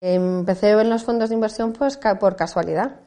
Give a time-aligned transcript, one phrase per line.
[0.00, 3.00] Empecé en los fondos de inversión pues por casualidad.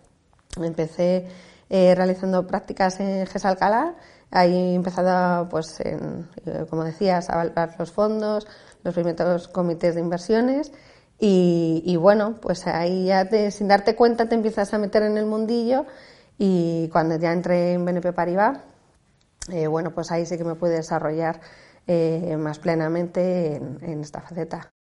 [0.62, 1.28] Empecé
[1.70, 3.96] eh, realizando prácticas en GES Alcalá.
[4.30, 8.48] Ahí empezado, pues, en, eh, como decías, a evaluar los fondos,
[8.84, 10.72] los primeros comités de inversiones.
[11.20, 15.86] Y, bueno, pues ahí ya sin darte cuenta te empiezas a meter en el mundillo
[16.38, 18.60] y cuando ya entré en BNP Paribas,
[19.50, 21.40] eh, bueno, pues ahí sí que me pude desarrollar
[22.38, 24.73] más plenamente en esta faceta.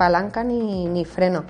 [0.00, 1.44] Palanca ni, ni freno.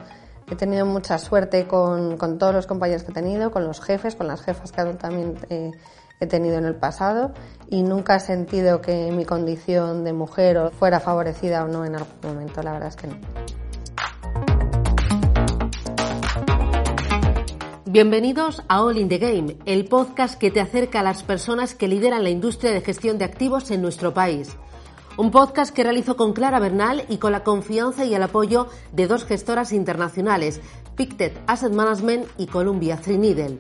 [0.51, 4.17] He tenido mucha suerte con, con, todos los compañeros que he tenido, con los jefes,
[4.17, 5.71] con las jefas que también eh,
[6.19, 7.31] he tenido en el pasado
[7.69, 12.17] y nunca he sentido que mi condición de mujer fuera favorecida o no en algún
[12.25, 13.15] momento, la verdad es que no.
[17.85, 21.87] Bienvenidos a All in the Game, el podcast que te acerca a las personas que
[21.87, 24.57] lideran la industria de gestión de activos en nuestro país.
[25.17, 29.07] Un podcast que realizo con Clara Bernal y con la confianza y el apoyo de
[29.07, 30.61] dos gestoras internacionales,
[30.97, 33.59] Pictet Asset Management y Columbia Threadneedle.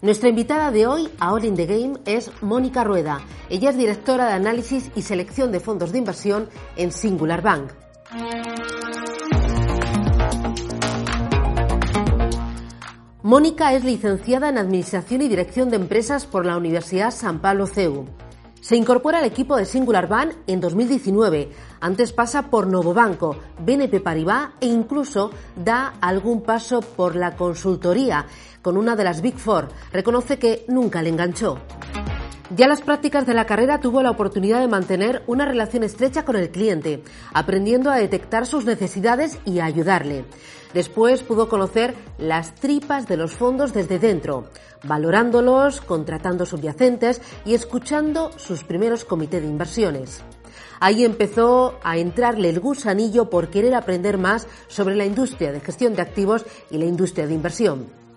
[0.00, 3.20] Nuestra invitada de hoy a All in the Game es Mónica Rueda.
[3.50, 7.72] Ella es directora de análisis y selección de fondos de inversión en Singular Bank.
[13.28, 18.06] Mónica es licenciada en Administración y Dirección de Empresas por la Universidad San Pablo CEU.
[18.62, 21.50] Se incorpora al equipo de Singular Bank en 2019.
[21.78, 25.30] Antes pasa por Novobanco, BNP Paribas e incluso
[25.62, 28.24] da algún paso por la consultoría
[28.62, 29.68] con una de las Big Four.
[29.92, 31.58] Reconoce que nunca le enganchó.
[32.56, 36.34] Ya las prácticas de la carrera tuvo la oportunidad de mantener una relación estrecha con
[36.34, 37.02] el cliente,
[37.34, 40.24] aprendiendo a detectar sus necesidades y a ayudarle.
[40.72, 44.48] Después pudo conocer las tripas de los fondos desde dentro,
[44.82, 50.22] valorándolos, contratando subyacentes y escuchando sus primeros comités de inversiones.
[50.80, 55.94] Ahí empezó a entrarle el gusanillo por querer aprender más sobre la industria de gestión
[55.94, 58.07] de activos y la industria de inversión.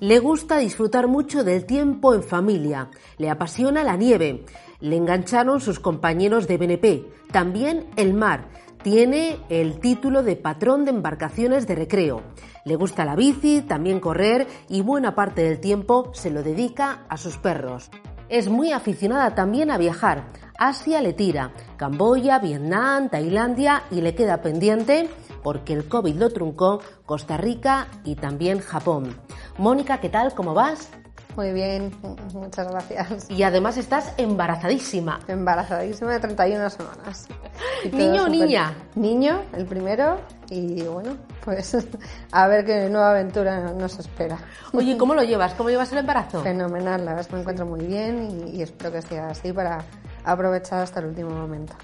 [0.00, 4.44] Le gusta disfrutar mucho del tiempo en familia, le apasiona la nieve,
[4.80, 8.48] le engancharon sus compañeros de BNP, también el mar,
[8.82, 12.22] tiene el título de patrón de embarcaciones de recreo.
[12.66, 17.16] Le gusta la bici, también correr y buena parte del tiempo se lo dedica a
[17.16, 17.90] sus perros.
[18.28, 20.26] Es muy aficionada también a viajar.
[20.58, 25.08] Asia le tira, Camboya, Vietnam, Tailandia y le queda pendiente,
[25.42, 29.16] porque el COVID lo truncó, Costa Rica y también Japón.
[29.58, 30.34] Mónica, ¿qué tal?
[30.34, 30.88] ¿Cómo vas?
[31.36, 31.92] Muy bien,
[32.34, 33.30] muchas gracias.
[33.30, 35.20] Y además estás embarazadísima.
[35.28, 37.28] Embarazadísima de 31 semanas.
[37.92, 38.74] ¿Niño o niña?
[38.96, 40.18] Niño, el primero,
[40.50, 41.76] y bueno, pues
[42.32, 44.38] a ver qué nueva aventura nos espera.
[44.72, 45.54] Oye, ¿cómo lo llevas?
[45.54, 46.42] ¿Cómo llevas el embarazo?
[46.42, 49.84] Fenomenal, la verdad es que me encuentro muy bien y, espero que siga así para
[50.24, 51.74] aprovechar hasta el último momento.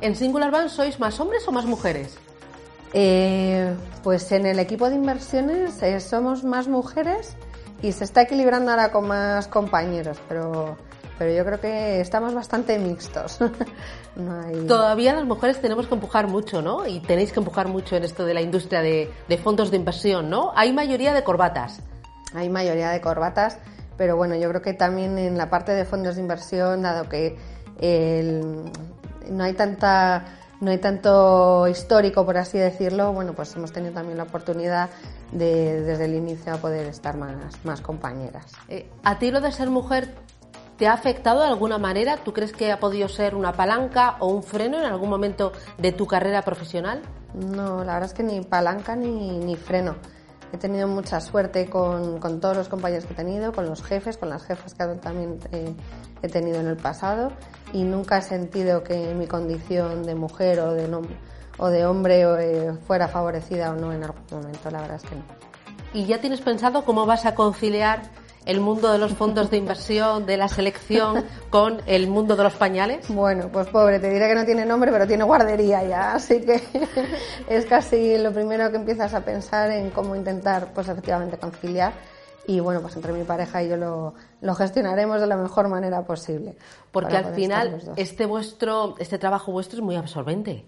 [0.00, 2.18] ¿En Singular Bank sois más hombres o más mujeres?
[2.94, 7.36] Eh, pues en el equipo de inversiones eh, somos más mujeres
[7.82, 10.76] y se está equilibrando ahora con más compañeros, pero,
[11.18, 13.38] pero yo creo que estamos bastante mixtos.
[14.66, 16.86] Todavía las mujeres tenemos que empujar mucho, ¿no?
[16.86, 19.12] Y tenéis que empujar mucho en esto de la industria de,
[19.42, 20.52] fondos de inversión, ¿no?
[20.56, 21.80] Hay mayoría de corbatas.
[22.34, 23.58] Hay mayoría de corbatas,
[23.96, 27.36] pero bueno, yo creo que también en la parte de fondos de inversión, dado que
[29.30, 30.24] no hay tanta
[30.60, 34.90] no hay tanto histórico, por así decirlo, bueno, pues hemos tenido también la oportunidad
[35.32, 38.52] de, desde el inicio, a poder estar más, más compañeras.
[38.68, 40.08] Eh, ¿A ti lo de ser mujer
[40.76, 42.16] te ha afectado de alguna manera?
[42.18, 45.92] ¿Tú crees que ha podido ser una palanca o un freno en algún momento de
[45.92, 47.02] tu carrera profesional?
[47.34, 49.96] No, la verdad es que ni palanca ni, ni freno.
[50.52, 54.16] He tenido mucha suerte con, con, todos los compañeros que he tenido, con los jefes,
[54.16, 55.74] con las jefas que también eh,
[56.22, 57.32] he tenido en el pasado
[57.72, 60.88] y nunca he sentido que mi condición de mujer o de,
[61.58, 65.16] o de hombre eh, fuera favorecida o no en algún momento, la verdad es que
[65.16, 65.22] no.
[65.92, 68.02] ¿Y ya tienes pensado cómo vas a conciliar
[68.46, 72.54] el mundo de los fondos de inversión, de la selección, con el mundo de los
[72.54, 73.08] pañales?
[73.08, 76.62] Bueno, pues pobre, te diré que no tiene nombre, pero tiene guardería ya, así que
[77.48, 81.92] es casi lo primero que empiezas a pensar en cómo intentar, pues efectivamente, conciliar.
[82.46, 86.02] Y bueno, pues entre mi pareja y yo lo, lo gestionaremos de la mejor manera
[86.06, 86.56] posible.
[86.90, 90.64] Porque al final, este, vuestro, este trabajo vuestro es muy absorbente.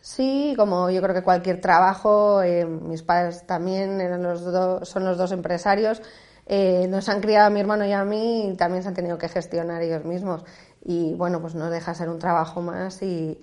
[0.00, 4.40] Sí, como yo creo que cualquier trabajo, eh, mis padres también eran los
[4.88, 6.00] son los dos empresarios,
[6.48, 9.18] eh, nos han criado a mi hermano y a mí y también se han tenido
[9.18, 10.44] que gestionar ellos mismos.
[10.82, 13.38] Y bueno, pues no deja ser un trabajo más y,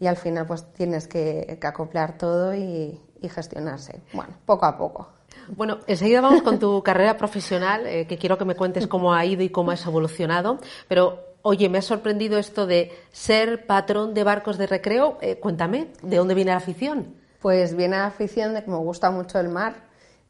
[0.00, 4.00] y al final pues tienes que, acoplar todo y, gestionarse.
[4.12, 5.08] Bueno, poco a poco.
[5.48, 9.24] Bueno, enseguida vamos con tu carrera profesional, eh, que quiero que me cuentes cómo ha
[9.24, 10.58] ido y cómo has evolucionado.
[10.86, 15.18] Pero, oye, me ha sorprendido esto de ser patrón de barcos de recreo.
[15.20, 17.14] Eh, cuéntame, ¿de dónde viene la afición?
[17.40, 19.87] Pues viene la afición de que me gusta mucho el mar.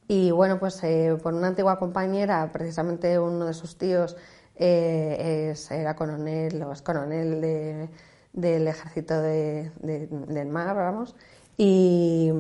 [0.09, 4.17] Y bueno, pues eh, por una antigua compañera, precisamente uno de sus tíos
[4.57, 7.89] era coronel o es coronel de
[8.33, 11.15] del ejército de, del mar, vamos,
[11.57, 12.31] y,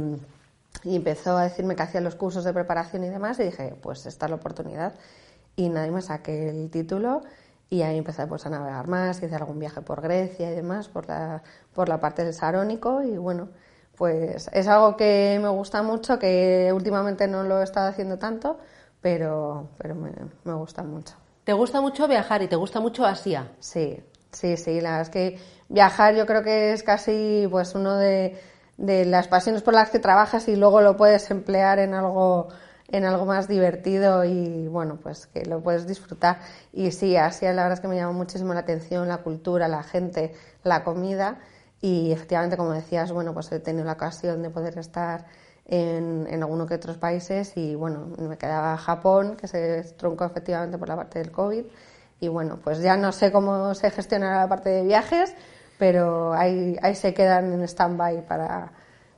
[0.84, 4.26] empezó a decirme que hacía los cursos de preparación y demás, y dije, pues esta
[4.26, 4.94] es la oportunidad.
[5.56, 7.22] Y nadie me saqué el título
[7.68, 11.08] y ahí empecé pues, a navegar más, hice algún viaje por Grecia y demás, por
[11.08, 11.42] la,
[11.74, 13.48] por la parte del Sarónico, y bueno,
[13.98, 18.58] pues es algo que me gusta mucho, que últimamente no lo he estado haciendo tanto,
[19.00, 20.12] pero, pero me,
[20.44, 21.14] me gusta mucho.
[21.44, 23.48] ¿Te gusta mucho viajar y te gusta mucho Asia?
[23.58, 24.02] Sí,
[24.32, 28.38] sí, sí, la verdad es que viajar yo creo que es casi pues uno de,
[28.76, 32.48] las pasiones por las que trabajas y luego lo puedes emplear en algo
[32.90, 36.38] en algo más divertido y bueno pues que lo puedes disfrutar
[36.72, 39.82] y sí así la verdad es que me llama muchísimo la atención la cultura la
[39.82, 40.32] gente
[40.64, 41.38] la comida
[41.80, 45.26] y efectivamente como decías bueno pues he tenido la ocasión de poder estar
[45.66, 50.78] en, en alguno que otros países y bueno me quedaba Japón que se truncó efectivamente
[50.78, 51.64] por la parte del covid
[52.20, 55.34] y bueno pues ya no sé cómo se gestionará la parte de viajes
[55.78, 58.72] pero ahí, ahí se quedan en stand-by para,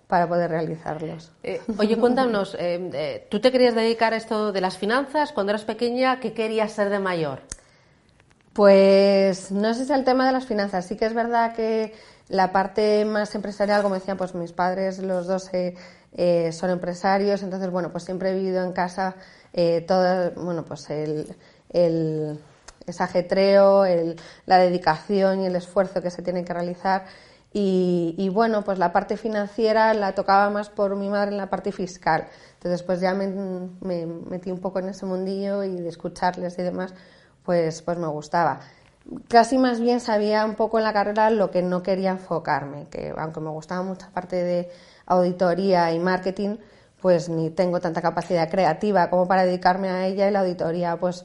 [0.06, 1.32] para poder realizarlos.
[1.42, 5.50] Eh, oye, cuéntanos, eh, eh, ¿tú te querías dedicar a esto de las finanzas cuando
[5.52, 6.20] eras pequeña?
[6.20, 7.40] ¿Qué querías ser de mayor?
[8.52, 10.84] Pues no sé si es el tema de las finanzas.
[10.86, 11.94] Sí que es verdad que
[12.30, 15.50] la parte más empresarial, como decían, pues mis padres, los dos
[16.52, 19.16] son empresarios, entonces, bueno, pues siempre he vivido en casa
[19.86, 21.36] todo, bueno, pues el,
[21.70, 22.38] el
[22.98, 23.84] ajetreo,
[24.46, 27.04] la dedicación y el esfuerzo que se tiene que realizar.
[27.52, 31.72] Y, bueno, pues la parte financiera la tocaba más por mi madre en la parte
[31.72, 32.28] fiscal.
[32.54, 33.26] Entonces, pues ya me,
[33.80, 36.94] metí un poco en ese mundillo y de escucharles y demás,
[37.44, 38.60] pues, pues me gustaba.
[39.28, 43.12] Casi más bien sabía un poco en la carrera lo que no quería enfocarme, que
[43.16, 44.70] aunque me gustaba mucha parte de
[45.06, 46.56] auditoría y marketing,
[47.00, 51.24] pues ni tengo tanta capacidad creativa como para dedicarme a ella y la auditoría, pues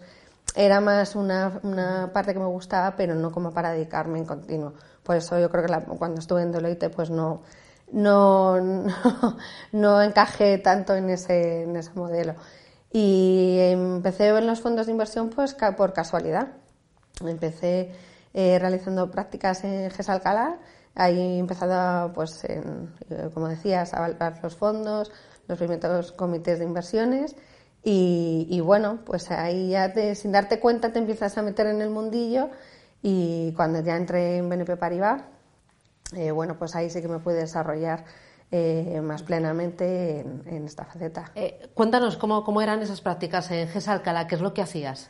[0.56, 4.74] era más una, una, parte que me gustaba, pero no como para dedicarme en continuo.
[5.04, 7.42] Por eso yo creo que cuando estuve en Deloitte, pues no,
[7.92, 8.58] no,
[9.72, 12.36] no, encajé tanto en ese, en ese modelo.
[12.92, 16.48] Y empecé en los fondos de inversión pues por casualidad.
[17.22, 17.92] Empecé
[18.34, 20.60] eh, realizando prácticas en GES Alcalá.
[20.94, 25.12] Ahí he empezado, pues, en, eh, como decías, a evaluar los fondos,
[25.48, 27.36] los primeros comités de inversiones
[27.88, 32.50] y, bueno, pues ahí ya sin darte cuenta te empiezas a meter en el mundillo
[33.04, 35.22] y cuando ya entré en BNP Paribas,
[36.16, 38.04] eh, bueno, pues ahí sí que me pude desarrollar
[39.04, 41.32] más plenamente en, esta faceta.
[41.74, 45.10] Cuéntanos ¿cómo, cómo, eran esas prácticas en GES Alcalá, qué es lo que hacías.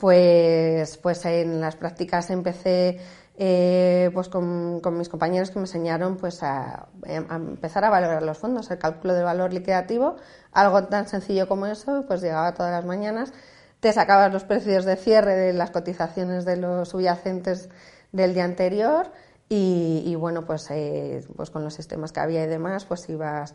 [0.00, 2.98] Pues, pues en las prácticas empecé
[3.36, 8.70] eh, pues con, mis compañeros que me enseñaron pues a, empezar a valorar los fondos,
[8.70, 10.16] el cálculo del valor liquidativo,
[10.52, 13.34] algo tan sencillo como eso, pues llegaba todas las mañanas,
[13.80, 17.68] te sacabas los precios de cierre de las cotizaciones de los subyacentes
[18.12, 19.12] del día anterior
[19.50, 23.54] y, bueno, pues, eh, pues con los sistemas que había y demás, pues ibas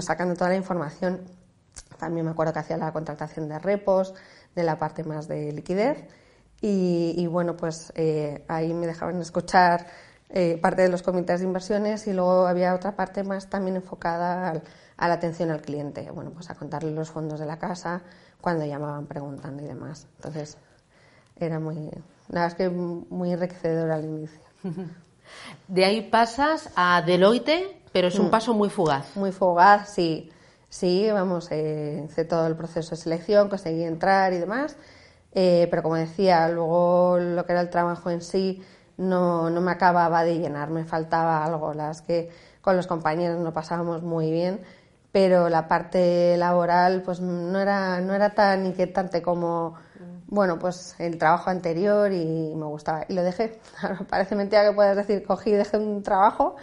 [0.00, 1.20] sacando toda la información.
[1.98, 4.14] También me acuerdo que hacía la contratación de repos,
[4.56, 6.04] de la parte más de liquidez
[6.60, 9.86] y, bueno, pues eh, ahí me dejaban escuchar
[10.30, 14.62] eh, parte de los comités de inversiones y luego había otra parte más también enfocada
[14.96, 18.02] a la atención al cliente, bueno, pues a contarle los fondos de la casa
[18.40, 20.08] cuando llamaban preguntando y demás.
[20.16, 20.56] Entonces,
[21.36, 21.90] era muy,
[22.28, 24.40] nada, es que muy enriquecedor al inicio.
[25.68, 28.30] De ahí pasas a Deloitte, pero es un mm.
[28.30, 29.14] paso muy fugaz.
[29.16, 30.30] Muy fugaz, sí.
[30.68, 34.76] Sí, vamos, eh, hice todo el proceso de selección, conseguí entrar y demás.
[35.32, 38.62] Eh, pero como decía, luego lo que era el trabajo en sí
[38.96, 41.74] no, no me acababa de llenar, me faltaba algo.
[41.74, 42.30] Las que
[42.62, 44.60] con los compañeros no pasábamos muy bien,
[45.12, 49.74] pero la parte laboral pues no era, no era tan inquietante como
[50.28, 53.04] bueno, pues el trabajo anterior y me gustaba.
[53.08, 53.60] Y lo dejé.
[54.10, 56.56] Parece mentira que puedas decir, cogí y dejé un trabajo,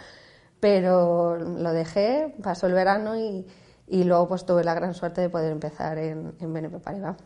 [0.60, 3.46] pero lo dejé, pasó el verano y,
[3.86, 7.16] y luego pues tuve la gran suerte de poder empezar en, en BNP Paribas.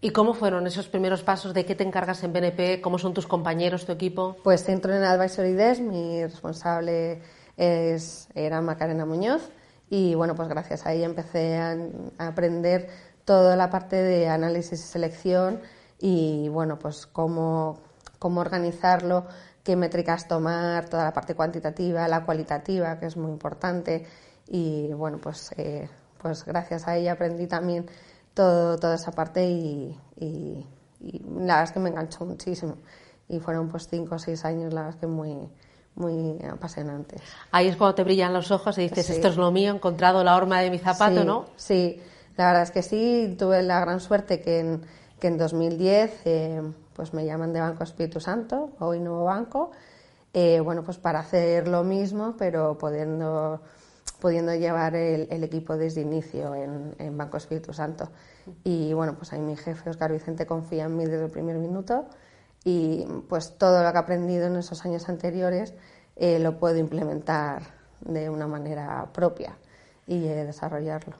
[0.00, 1.52] ¿Y cómo fueron esos primeros pasos?
[1.52, 2.80] ¿De qué te encargas en BNP?
[2.80, 4.36] ¿Cómo son tus compañeros, tu equipo?
[4.44, 7.20] Pues entro en Advisory Desk, mi responsable
[7.56, 9.50] es, era Macarena Muñoz
[9.90, 11.76] y bueno, pues gracias a ella empecé a,
[12.18, 12.88] aprender
[13.24, 15.60] toda la parte de análisis y selección
[15.98, 17.80] y bueno, pues cómo,
[18.20, 19.26] cómo organizarlo,
[19.64, 24.06] qué métricas tomar, toda la parte cuantitativa, la cualitativa, que es muy importante.
[24.50, 25.88] Y bueno, pues, eh,
[26.20, 27.86] pues gracias a ella aprendí también
[28.34, 30.64] todo, toda esa parte y, y,
[31.00, 32.76] la verdad es que me enganchó muchísimo.
[33.28, 35.48] Y fueron pues cinco o seis años, la verdad es que muy,
[35.94, 37.20] muy apasionantes.
[37.50, 40.24] Ahí es cuando te brillan los ojos y dices, esto es lo mío, he encontrado
[40.24, 41.46] la horma de mi zapato, ¿no?
[41.56, 42.00] Sí,
[42.36, 44.82] la verdad es que sí, tuve la gran suerte que en,
[45.18, 46.62] que en 2010 eh,
[46.94, 49.72] pues me llaman de Banco Espíritu Santo, hoy nuevo banco,
[50.32, 53.60] eh, bueno, pues para hacer lo mismo, pero pudiendo,
[54.20, 58.10] pudiendo llevar el, equipo desde inicio en, Banco Espíritu Santo.
[58.64, 62.06] Y bueno, pues ahí mi jefe, Oscar Vicente, confía en mí desde el primer minuto
[62.64, 65.74] y pues todo lo que he aprendido en esos años anteriores
[66.16, 67.62] eh, lo puedo implementar
[68.00, 69.56] de una manera propia
[70.06, 71.16] y desarrollarlo.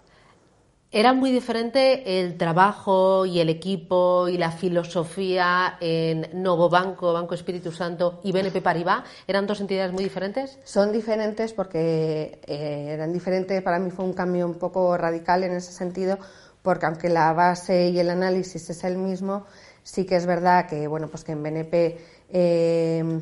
[0.90, 7.34] ¿Era muy diferente el trabajo y el equipo y la filosofía en Novo Banco, Banco
[7.34, 9.04] Espíritu Santo y BNP Paribas?
[9.26, 10.58] ¿Eran dos entidades muy diferentes?
[10.64, 13.62] Son diferentes porque eh, eran diferentes.
[13.62, 16.16] Para mí fue un cambio un poco radical en ese sentido,
[16.62, 19.44] porque aunque la base y el análisis es el mismo,
[19.82, 21.98] sí que es verdad que bueno, pues que en BNP
[22.30, 23.20] eh,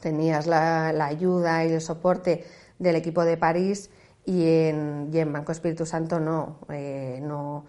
[0.00, 2.44] tenías la ayuda y el soporte
[2.78, 3.88] del equipo de París
[4.24, 7.66] y en, y en Banco Espíritu Santo no, eh, no,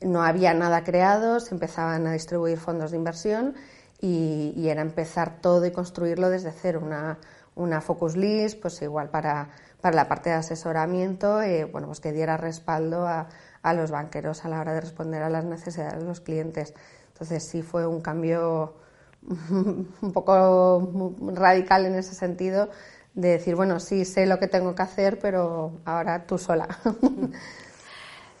[0.00, 3.54] no, había nada creado, se empezaban a distribuir fondos de inversión
[4.00, 7.18] y, era empezar todo y construirlo desde cero, una,
[7.54, 9.48] una focus list, pues igual para,
[9.80, 13.28] para la parte de asesoramiento, eh, bueno, pues que diera respaldo a,
[13.62, 16.74] a, los banqueros a la hora de responder a las necesidades de los clientes.
[17.08, 18.74] Entonces sí fue un cambio
[19.50, 22.68] un poco radical en ese sentido
[23.14, 26.68] de decir, bueno, sí sé lo que tengo que hacer, pero ahora tú sola.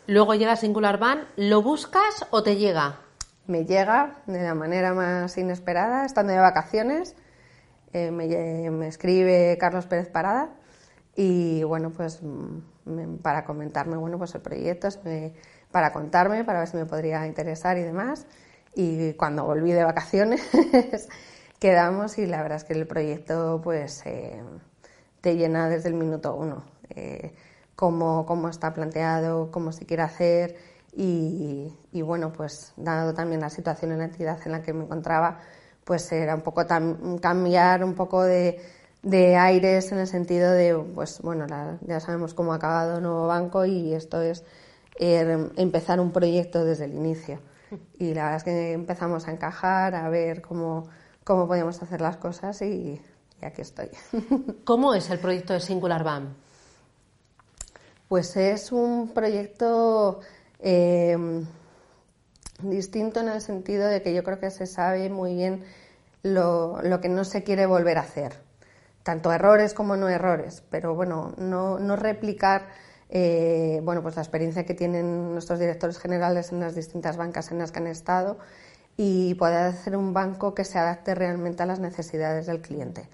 [0.06, 3.00] Luego llega Singular Van, ¿lo buscas o te llega?
[3.46, 7.14] Me llega de la manera más inesperada, estando de vacaciones.
[7.92, 10.50] Eh, me, escribe Carlos Pérez Parada
[11.14, 14.88] y bueno, pues mm, para comentarme, bueno, pues el proyecto,
[15.70, 18.26] para contarme, para ver si me podría interesar y demás.
[18.74, 20.42] Y cuando volví de vacaciones
[21.58, 24.42] quedamos y la verdad es que el proyecto pues eh,
[25.20, 26.64] te llena desde el minuto uno.
[26.90, 27.32] Eh,
[27.76, 30.56] cómo, cómo, está planteado, cómo se quiere hacer
[30.96, 34.84] y, y, bueno, pues dado también la situación en la entidad en la que me
[34.84, 35.40] encontraba,
[35.84, 36.64] pues era un poco
[37.20, 38.60] cambiar un poco de,
[39.02, 41.46] de, aires en el sentido de, pues bueno,
[41.86, 44.44] ya sabemos cómo ha acabado el nuevo banco y esto es
[45.00, 47.40] eh, empezar un proyecto desde el inicio.
[47.98, 50.88] Y la verdad es que empezamos a encajar, a ver cómo
[51.24, 53.00] cómo podíamos hacer las cosas y,
[53.42, 53.88] aquí estoy.
[54.64, 56.34] ¿Cómo es el proyecto de Singular BAM?
[58.08, 60.20] Pues es un proyecto
[60.60, 61.16] eh,
[62.62, 65.64] distinto en el sentido de que yo creo que se sabe muy bien
[66.22, 68.34] lo, que no se quiere volver a hacer,
[69.02, 72.68] tanto errores como no errores, pero bueno, no, no replicar
[73.10, 77.58] eh, bueno, pues la experiencia que tienen nuestros directores generales en las distintas bancas en
[77.58, 78.38] las que han estado
[78.96, 83.08] y poder hacer un banco que se adapte realmente a las necesidades del cliente.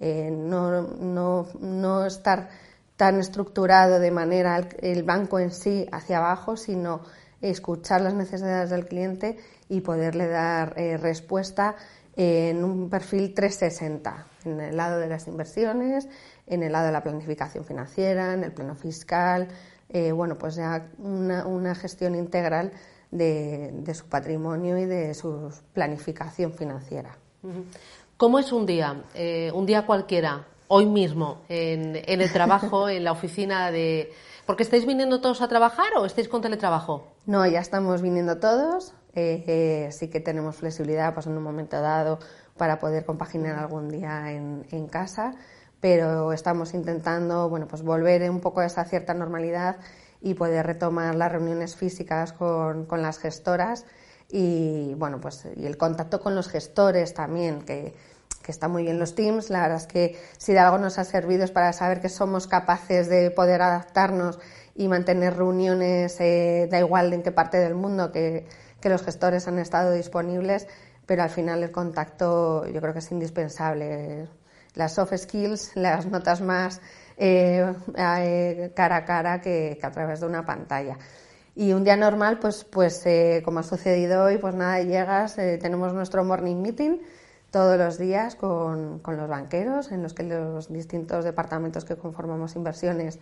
[0.00, 2.48] Eh, no, no, no, estar
[2.96, 7.02] tan estructurado de manera el, banco en sí hacia abajo, sino
[7.40, 9.38] escuchar las necesidades del cliente
[9.68, 11.76] y poderle dar eh, respuesta
[12.16, 16.08] en un perfil 360, en el lado de las inversiones,
[16.46, 19.48] en el lado de la planificación financiera, en el plano fiscal,
[19.88, 22.72] eh, bueno, pues ya una, una gestión integral
[23.14, 27.16] de, su patrimonio y de su planificación financiera.
[28.16, 29.02] ¿Cómo es un día?
[29.14, 34.12] Eh, un día cualquiera, hoy mismo, en, el trabajo, en la oficina de...
[34.46, 37.14] ¿Porque estáis viniendo todos a trabajar o estáis con teletrabajo?
[37.24, 38.92] No, ya estamos viniendo todos.
[39.14, 42.18] Eh, eh, sí que tenemos flexibilidad pues, en un momento dado
[42.58, 45.34] para poder compaginar algún día en, en, casa,
[45.80, 49.76] pero estamos intentando bueno, pues volver un poco a esa cierta normalidad
[50.24, 53.84] y poder retomar las reuniones físicas con, con las gestoras.
[54.30, 57.94] Y bueno pues y el contacto con los gestores también que,
[58.42, 59.50] que está muy bien los teams.
[59.50, 62.46] La verdad es que si de algo nos ha servido es para saber que somos
[62.46, 64.40] capaces de poder adaptarnos
[64.74, 68.46] y mantener reuniones eh, da igual en qué parte del mundo que,
[68.80, 70.66] que los gestores han estado disponibles
[71.06, 74.26] pero al final el contacto yo creo que es indispensable.
[74.74, 76.80] Las soft skills las notas más
[77.16, 80.98] eh, eh, cara a cara que, a través de una pantalla.
[81.54, 85.92] Y un día normal, pues, pues eh, como ha sucedido hoy, pues nada, llegas, tenemos
[85.92, 86.98] nuestro morning meeting
[87.50, 92.56] todos los días con, con, los banqueros, en los que los distintos departamentos que conformamos
[92.56, 93.20] inversiones,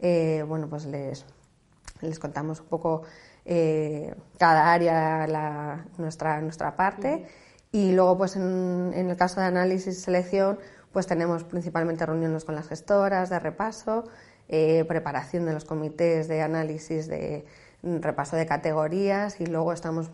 [0.00, 1.26] bueno, pues les,
[2.00, 3.02] les contamos un poco
[4.38, 7.26] cada área la, nuestra, nuestra parte.
[7.74, 10.60] Y luego, pues en, el caso de análisis y selección,
[10.94, 14.04] pues tenemos principalmente reuniones con las gestoras de repaso,
[14.48, 17.44] eh, preparación de los comités de análisis de
[17.82, 20.10] repaso de categorías y luego estamos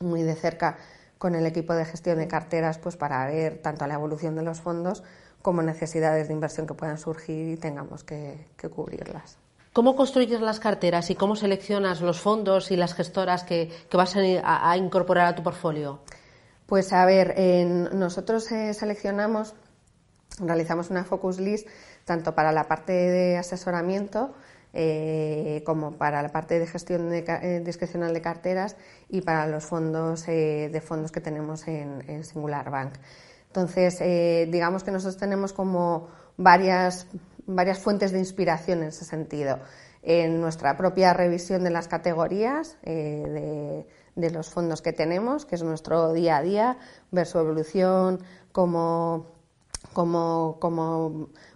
[0.00, 0.78] muy de cerca
[1.18, 4.60] con el equipo de gestión de carteras pues para ver tanto la evolución de los
[4.60, 5.04] fondos
[5.42, 9.36] como necesidades de inversión que puedan surgir y tengamos que, cubrirlas.
[9.72, 14.76] ¿Cómo construyes las carteras y cómo seleccionas los fondos y las gestoras que, vas a,
[14.76, 16.00] incorporar a tu portfolio?
[16.66, 17.34] Pues a ver,
[17.94, 19.54] nosotros eh, seleccionamos,
[20.40, 21.68] realizamos una focus list
[22.04, 24.34] tanto para la parte de asesoramiento
[24.72, 28.76] eh, como para la parte de gestión eh, discrecional de carteras
[29.08, 32.92] y para los fondos de fondos que tenemos en, Singular Bank.
[33.50, 36.06] Entonces, eh, digamos que nosotros tenemos como
[36.36, 37.08] varias,
[37.46, 39.58] varias fuentes de inspiración en ese sentido.
[40.02, 45.64] En nuestra propia revisión de las categorías eh, de, los fondos que tenemos, que es
[45.64, 46.78] nuestro día a día,
[47.10, 48.20] ver su evolución,
[48.52, 49.26] cómo,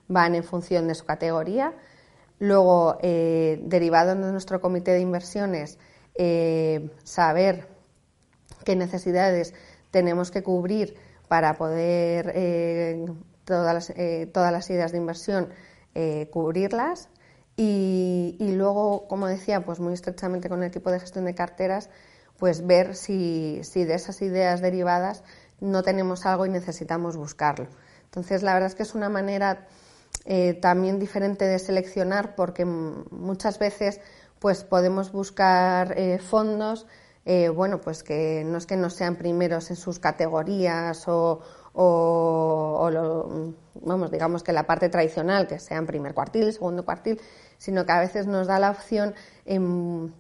[0.09, 1.73] van en función de su categoría.
[2.39, 5.79] Luego, eh, derivado de nuestro comité de inversiones,
[7.05, 7.69] saber
[8.65, 9.55] qué necesidades
[9.91, 10.97] tenemos que cubrir
[11.29, 13.07] para poder eh,
[13.45, 15.49] todas, las, eh, todas las ideas de inversión
[15.95, 17.09] eh, cubrirlas
[17.57, 21.89] y, luego, como decía, pues muy estrechamente con el equipo de gestión de carteras,
[22.37, 25.23] pues ver si, si de esas ideas derivadas
[25.61, 27.69] no tenemos algo y necesitamos buscarlo.
[28.15, 29.67] Entonces, la verdad es que es una manera
[30.63, 34.01] también diferente de seleccionar porque muchas veces
[34.39, 36.87] pues podemos buscar fondos
[37.27, 41.41] eh, bueno, pues que no es que no sean primeros en sus categorías o,
[43.75, 47.19] vamos, digamos que la parte tradicional, que sean primer cuartil, segundo cuartil,
[47.57, 49.15] sino que a veces nos da la opción
[49.47, 50.13] em,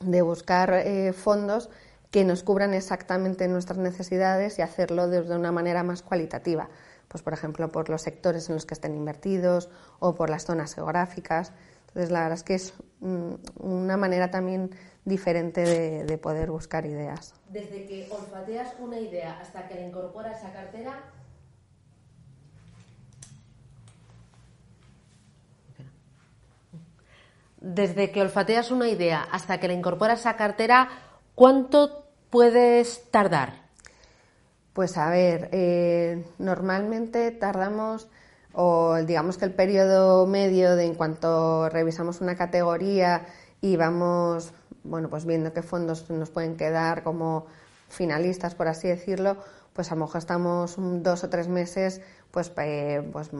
[0.00, 1.70] de buscar eh, fondos
[2.10, 6.68] que nos cubran exactamente nuestras necesidades y hacerlo de una manera más cualitativa.
[7.12, 10.74] Pues, por ejemplo, por los sectores en los que estén invertidos o por las zonas
[10.74, 11.52] geográficas.
[11.88, 14.70] Entonces, la verdad es que es mm, una manera también
[15.04, 17.34] diferente de, poder buscar ideas.
[17.50, 21.02] Desde que olfateas una idea hasta que la incorporas a cartera,
[27.60, 30.88] desde que olfateas una idea hasta que la incorporas a cartera,
[31.34, 33.61] ¿cuánto puedes tardar?
[34.72, 38.08] Pues a ver, eh, normalmente tardamos,
[38.52, 43.26] o digamos que el periodo medio de en cuanto revisamos una categoría
[43.60, 44.52] y vamos
[44.84, 47.46] bueno, pues viendo qué fondos nos pueden quedar como
[47.88, 49.36] finalistas, por así decirlo,
[49.72, 53.30] pues a lo mejor estamos dos o tres meses pues, pues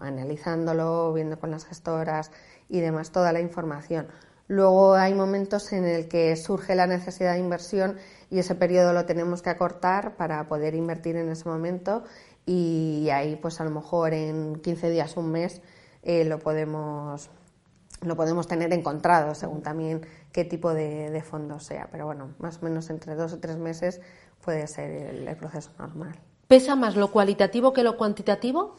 [0.00, 2.30] analizándolo, viendo con las gestoras
[2.68, 4.08] y demás toda la información.
[4.48, 7.96] Luego hay momentos en el que surge la necesidad de inversión
[8.32, 12.02] y ese periodo lo tenemos que acortar para poder invertir en ese momento
[12.46, 15.60] y ahí pues a lo mejor en 15 días, un mes
[16.02, 17.28] eh, lo podemos
[18.00, 20.00] lo podemos tener encontrado según también
[20.32, 21.88] qué tipo de, de fondo sea.
[21.92, 24.00] Pero bueno, más o menos entre dos o tres meses
[24.42, 26.16] puede ser el, proceso normal.
[26.48, 28.76] ¿Pesa más lo cualitativo que lo cuantitativo?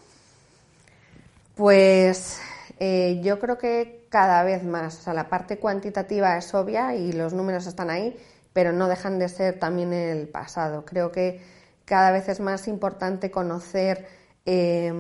[1.56, 2.40] Pues
[2.80, 5.00] eh, yo creo que cada vez más.
[5.00, 8.18] O sea, la parte cuantitativa es obvia y los números están ahí,
[8.54, 10.86] pero no dejan de ser también el pasado.
[10.86, 11.42] Creo que
[11.86, 14.06] cada vez es más importante conocer
[14.46, 14.94] eh,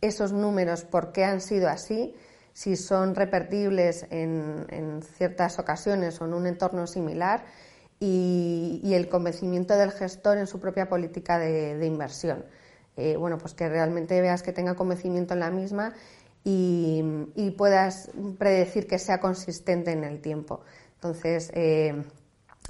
[0.00, 2.14] esos números, por qué han sido así
[2.52, 7.44] si son repetibles en, ciertas ocasiones o en un entorno similar
[7.98, 12.44] y, el convencimiento del gestor en su propia política de, inversión.
[12.96, 15.94] Eh, bueno, pues que realmente veas que tenga convencimiento en la misma
[16.44, 17.02] y,
[17.56, 20.60] puedas predecir que sea consistente en el tiempo.
[20.96, 22.02] Entonces, eh,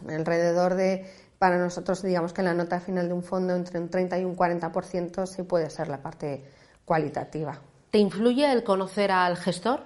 [0.09, 1.07] alrededor de,
[1.39, 4.25] para nosotros, digamos que en la nota final de un fondo, entre un 30 y
[4.25, 6.45] un 40% sí puede ser la parte
[6.85, 7.59] cualitativa.
[7.91, 9.81] ¿Te influye el conocer al gestor?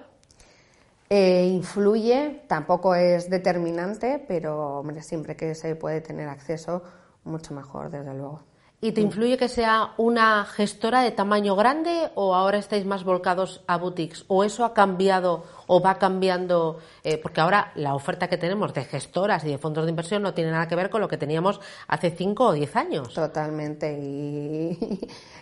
[1.09, 6.83] Eh, influye, tampoco es determinante, pero siempre que se puede tener acceso,
[7.23, 8.41] mucho mejor, desde luego.
[8.79, 13.63] ¿Y te influye que sea una gestora de tamaño grande o ahora estáis más volcados
[13.65, 14.23] a boutiques?
[14.27, 16.77] ¿O eso ha cambiado o va cambiando?
[17.03, 20.35] Eh, porque ahora la oferta que tenemos de gestoras y de fondos de inversión no
[20.35, 23.13] tiene nada que ver con lo que teníamos hace 5 o 10 años.
[23.15, 23.97] Totalmente.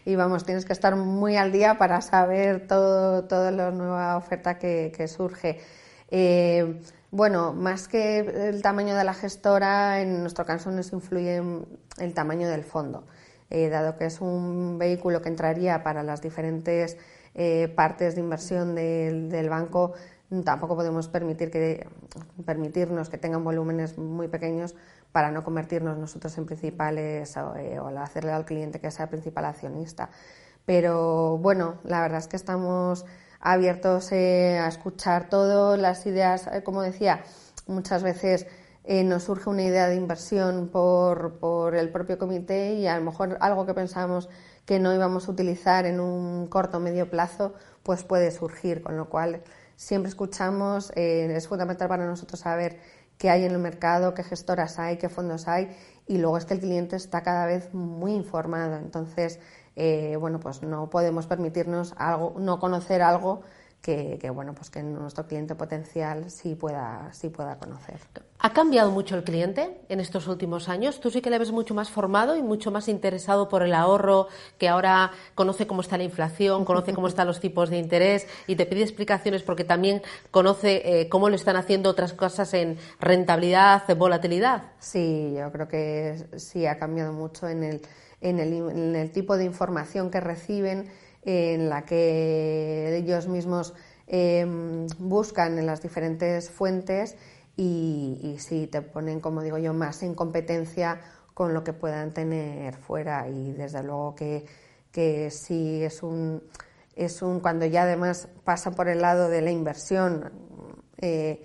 [0.06, 4.58] Y, vamos, tienes que estar muy al día para saber todo, toda la nueva oferta
[4.58, 5.60] que, surge.
[6.10, 6.80] Eh,
[7.12, 11.42] bueno, más que el tamaño de la gestora, en nuestro caso nos influye
[11.98, 13.04] el tamaño del fondo.
[13.50, 16.98] Eh, dado que es un vehículo que entraría para las diferentes
[17.36, 19.94] eh, partes de inversión del, banco,
[20.44, 21.88] tampoco podemos permitir que,
[22.46, 24.76] permitirnos que tengan volúmenes muy pequeños
[25.12, 30.10] para no convertirnos nosotros en principales o, eh, hacerle al cliente que sea principal accionista.
[30.66, 33.06] Pero bueno, la verdad es que estamos
[33.40, 37.24] abiertos a escuchar todo, las ideas, como decía,
[37.68, 38.48] muchas veces
[38.88, 43.38] nos surge una idea de inversión por, por el propio comité y a lo mejor
[43.42, 44.30] algo que pensamos
[44.66, 48.98] que no íbamos a utilizar en un corto o medio plazo, pues puede surgir, con
[48.98, 49.44] lo cual
[49.76, 52.80] siempre escuchamos, eh, es fundamental para nosotros saber
[53.18, 55.76] qué hay en el mercado, qué gestoras hay, qué fondos hay
[56.08, 58.78] y luego es que el cliente está cada vez muy informado.
[58.78, 59.40] Entonces,
[59.76, 63.42] eh, bueno, pues no podemos permitirnos algo, no conocer algo
[63.82, 68.00] que, bueno, pues que nuestro cliente potencial sí pueda, sí pueda conocer.
[68.38, 71.00] ¿Ha cambiado mucho el cliente en estos últimos años?
[71.00, 74.28] Tú sí que le ves mucho más formado y mucho más interesado por el ahorro,
[74.58, 78.58] que ahora conoce cómo está la inflación, conoce cómo están los tipos de interés y
[78.58, 83.84] te pide explicaciones porque también conoce eh, cómo lo están haciendo otras cosas en rentabilidad,
[83.96, 84.64] volatilidad.
[84.80, 90.90] Sí, yo creo que sí ha cambiado mucho en el, tipo de información que reciben
[91.24, 93.74] en la que ellos mismos
[94.08, 97.16] em, buscan en las diferentes fuentes
[97.58, 101.00] y, si te ponen, como digo yo, más en competencia
[101.34, 104.46] con lo que puedan tener fuera y desde luego que,
[104.92, 106.42] que sí es un,
[106.96, 110.32] es un cuando ya además pasan por el lado de la inversión
[110.98, 111.44] eh,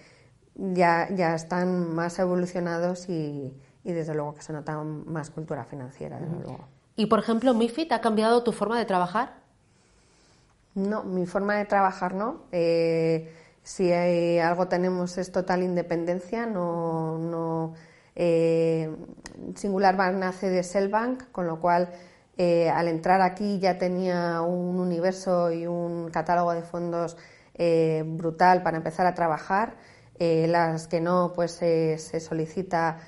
[0.55, 6.21] ya, ya están más evolucionados y, y, desde luego que se nota más cultura financiera
[6.21, 6.69] desde luego.
[6.95, 9.41] y por ejemplo MIFID ha cambiado tu forma de trabajar
[10.75, 12.43] no, mi forma de trabajar no.
[12.53, 16.47] Eh, si algo tenemos es total independencia.
[16.47, 17.75] No, no
[18.17, 18.95] eh,
[19.55, 21.91] Singular Bank nace de Cellbank, con lo cual
[22.37, 27.17] eh, al entrar aquí ya tenía un universo y un catálogo de fondos
[28.05, 29.77] brutal para empezar a trabajar.
[30.19, 33.01] las que no, pues se solicita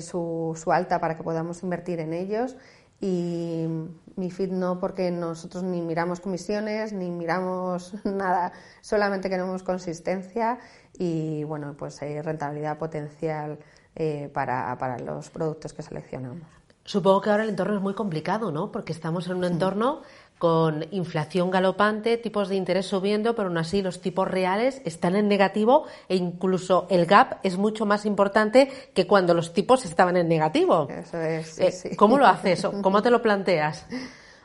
[0.00, 2.56] su, su alta para que podamos invertir en ellos
[3.00, 3.66] y
[4.18, 10.58] MIFID no porque nosotros ni miramos comisiones ni miramos nada, solamente queremos consistencia
[10.98, 13.58] y bueno, pues rentabilidad potencial
[13.94, 16.46] eh, para, para los productos que seleccionamos.
[16.84, 18.72] Supongo que ahora el entorno es muy complicado, ¿no?
[18.72, 20.00] Porque estamos en un entorno
[20.38, 25.28] con inflación galopante, tipos de interés subiendo, pero aún así los tipos reales están en
[25.28, 30.28] negativo e incluso el gap es mucho más importante que cuando los tipos estaban en
[30.28, 30.88] negativo.
[30.88, 31.58] Eso es.
[31.58, 32.66] Eh, ¿Cómo lo haces?
[32.82, 33.86] ¿Cómo te lo planteas?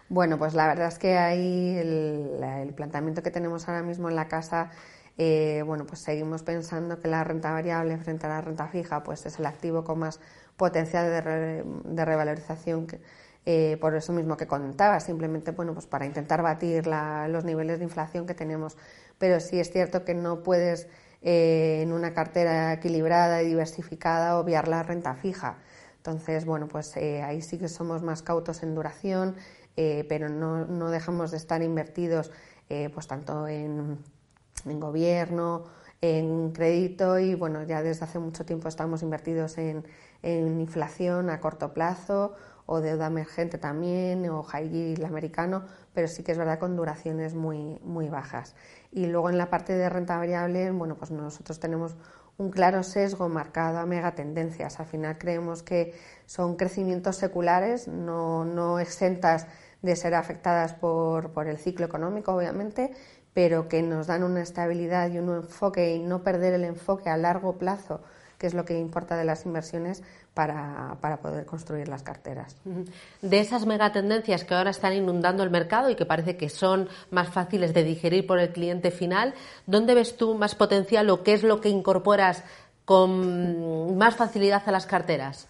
[0.10, 4.28] Bueno, pues la verdad es que ahí el, planteamiento que tenemos ahora mismo en la
[4.28, 4.72] casa,
[5.18, 9.26] eh, bueno, pues seguimos pensando que la renta variable frente a la renta fija, pues
[9.26, 10.20] es el activo con más
[10.58, 13.00] potencial de, de revalorización que,
[13.46, 17.84] eh, por eso mismo que contaba, simplemente bueno, pues para intentar batir los niveles de
[17.86, 18.78] inflación que tenemos.
[19.18, 20.88] Pero sí es cierto que no puedes
[21.22, 25.58] eh, en una cartera equilibrada y diversificada obviar la renta fija.
[25.98, 29.36] Entonces, bueno, pues eh, ahí sí que somos más cautos en duración,
[29.76, 32.32] pero no, no, dejamos de estar invertidos
[32.94, 33.98] pues tanto en,
[34.66, 35.64] en gobierno,
[36.00, 39.84] en crédito y bueno, ya desde hace mucho tiempo estamos invertidos en
[40.22, 46.32] inflación a corto plazo o deuda emergente también, o high yield americano, pero sí que
[46.32, 48.56] es verdad con duraciones muy, muy bajas.
[48.92, 51.96] Y luego en la parte de renta variable, bueno, pues nosotros tenemos
[52.38, 54.80] un claro sesgo marcado a megatendencias.
[54.80, 55.94] Al final creemos que
[56.26, 59.48] son crecimientos seculares, no, no exentas
[59.82, 62.92] de ser afectadas por, por el ciclo económico, obviamente,
[63.34, 67.18] pero que nos dan una estabilidad y un enfoque y no perder el enfoque a
[67.18, 68.02] largo plazo
[68.44, 70.04] que es lo que importa de las inversiones
[70.34, 72.58] para, poder construir las carteras.
[73.22, 77.30] De esas megatendencias que ahora están inundando el mercado y que parece que son más
[77.30, 79.34] fáciles de digerir por el cliente final,
[79.66, 82.44] ¿dónde ves tú más potencial o qué es lo que incorporas
[82.84, 85.48] con más facilidad a las carteras?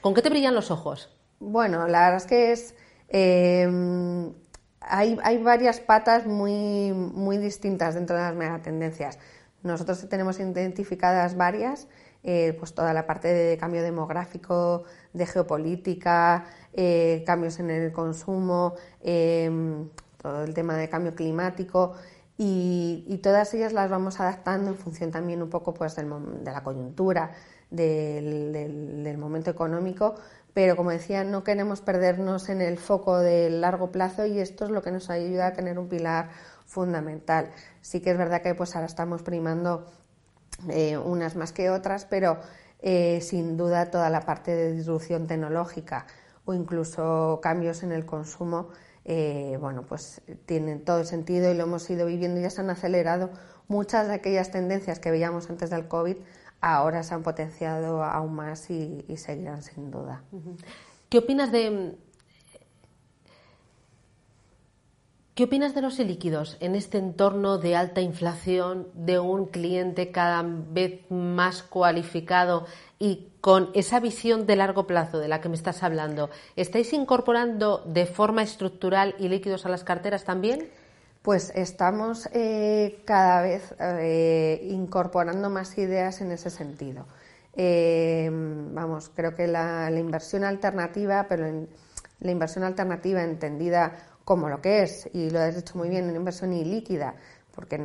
[0.00, 1.10] ¿Con qué te brillan los ojos?
[1.40, 2.74] Bueno, la verdad es que es.
[3.10, 4.32] Em,
[4.80, 9.18] hay, hay, varias patas muy, muy distintas dentro de las megatendencias.
[9.62, 11.86] Nosotros tenemos identificadas varias
[12.22, 18.74] eh, pues toda la parte de cambio demográfico, de geopolítica, eh, cambios en el consumo,
[19.02, 19.88] em,
[20.20, 21.94] todo el tema de cambio climático
[22.36, 26.04] y, todas ellas las vamos adaptando en función también un poco pues de
[26.52, 27.32] la coyuntura,
[27.70, 30.14] del, momento económico,
[30.54, 34.70] pero como decía, no queremos perdernos en el foco del largo plazo y esto es
[34.70, 36.30] lo que nos ayuda a tener un pilar
[36.66, 37.50] fundamental.
[37.80, 39.86] Sí que es verdad que pues ahora estamos primando
[40.68, 42.38] eh, unas más que otras, pero
[42.80, 46.06] eh, sin duda toda la parte de disrupción tecnológica
[46.44, 48.68] o incluso cambios en el consumo,
[49.04, 52.70] eh, bueno, pues tienen todo sentido y lo hemos ido viviendo y ya se han
[52.70, 53.30] acelerado
[53.68, 56.16] muchas de aquellas tendencias que veíamos antes del COVID
[56.60, 60.22] ahora se han potenciado aún más y, seguirán sin duda.
[61.08, 61.96] ¿Qué opinas de
[65.40, 70.44] ¿Qué opinas de los líquidos en este entorno de alta inflación, de un cliente cada
[70.44, 72.66] vez más cualificado
[72.98, 76.28] y con esa visión de largo plazo de la que me estás hablando?
[76.56, 80.68] ¿Estáis incorporando de forma estructural y líquidos a las carteras también?
[81.22, 87.06] Pues estamos eh, cada vez eh, incorporando más ideas en ese sentido.
[87.56, 91.66] Eh, vamos, creo que la, inversión alternativa, pero
[92.20, 96.14] la inversión alternativa entendida como lo que es, y lo has hecho muy bien, una
[96.14, 97.16] inversión ilíquida,
[97.52, 97.84] porque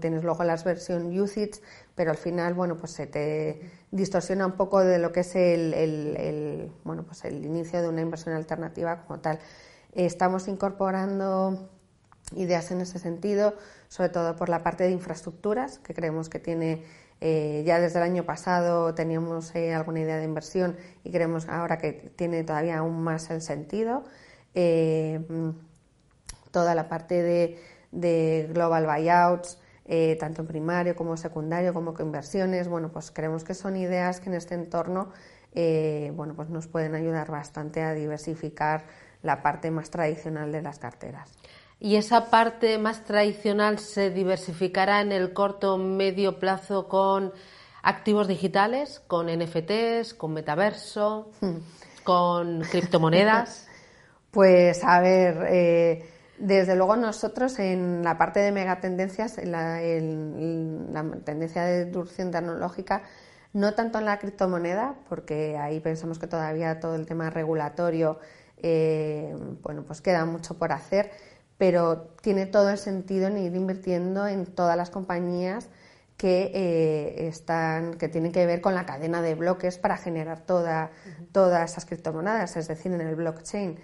[0.00, 1.52] tienes luego las versión usage,
[1.94, 3.60] pero al final bueno, pues se te
[3.92, 8.34] distorsiona un poco de lo que es el, bueno, pues el inicio de una inversión
[8.34, 9.38] alternativa como tal.
[9.92, 11.70] Estamos incorporando
[12.34, 13.54] ideas en ese sentido,
[13.86, 16.82] sobre todo por la parte de infraestructuras, que creemos que tiene
[17.20, 21.78] eh, ya desde el año pasado teníamos eh, alguna idea de inversión y creemos ahora
[21.78, 24.02] que tiene todavía aún más el sentido.
[24.56, 25.20] Eh,
[26.54, 27.22] toda la parte
[27.92, 32.68] de, global buyouts, eh, tanto en primario como secundario, como con inversiones.
[32.68, 35.12] Bueno, pues creemos que son ideas que en este entorno
[35.54, 38.84] eh, bueno, pues nos pueden ayudar bastante a diversificar
[39.22, 41.30] la parte más tradicional de las carteras.
[41.78, 47.32] ¿Y esa parte más tradicional se diversificará en el corto medio plazo con
[47.82, 51.56] activos digitales, con NFTs, con metaverso, hmm.
[52.02, 53.68] con criptomonedas?
[54.30, 61.16] pues a ver, eh, desde luego nosotros en la parte de megatendencias, en la, la
[61.24, 63.02] tendencia de disrupción tecnológica,
[63.52, 68.18] no tanto en la criptomoneda, porque ahí pensamos que todavía todo el tema regulatorio,
[68.58, 71.12] eh, bueno, pues queda mucho por hacer,
[71.56, 75.68] pero tiene todo el sentido en ir invirtiendo en todas las compañías
[76.16, 80.90] que eh, están, que tienen que ver con la cadena de bloques para generar toda,
[81.32, 83.78] todas esas criptomonedas, es decir, en el blockchain.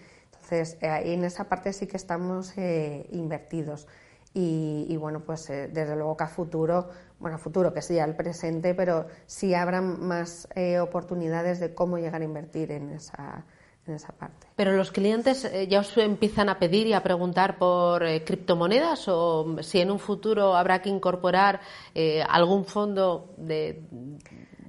[0.51, 3.87] Entonces, eh, en esa parte sí que estamos eh, invertidos.
[4.33, 8.15] Y, bueno, pues eh, desde luego que a futuro, bueno, a futuro que sí al
[8.15, 10.49] presente, pero sí habrá más
[10.81, 13.45] oportunidades de cómo llegar a invertir en esa,
[13.89, 14.47] en esa parte.
[14.55, 19.81] ¿Pero los clientes ya os empiezan a pedir y a preguntar por criptomonedas o si
[19.81, 21.61] en un futuro habrá que incorporar
[22.29, 23.83] algún fondo de,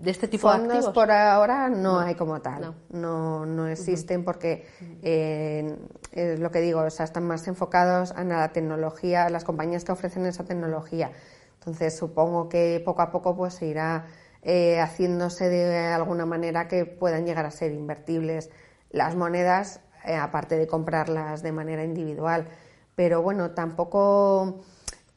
[0.02, 0.94] de este tipo Fondos de activos?
[0.94, 4.66] por ahora no, hay como tal, no, no, existen porque
[5.02, 5.78] eh,
[6.12, 9.92] es lo que digo, o sea, están más enfocados a la tecnología, las compañías que
[9.92, 11.12] ofrecen esa tecnología.
[11.60, 14.08] Entonces supongo que poco a poco pues se irá
[14.42, 18.50] eh, haciéndose de alguna manera que puedan llegar a ser invertibles
[18.90, 22.48] las monedas, eh, aparte de comprarlas de manera individual.
[22.96, 24.62] Pero bueno, tampoco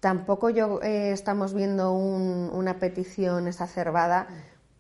[0.01, 4.29] tampoco yo estamos viendo una petición exacerbada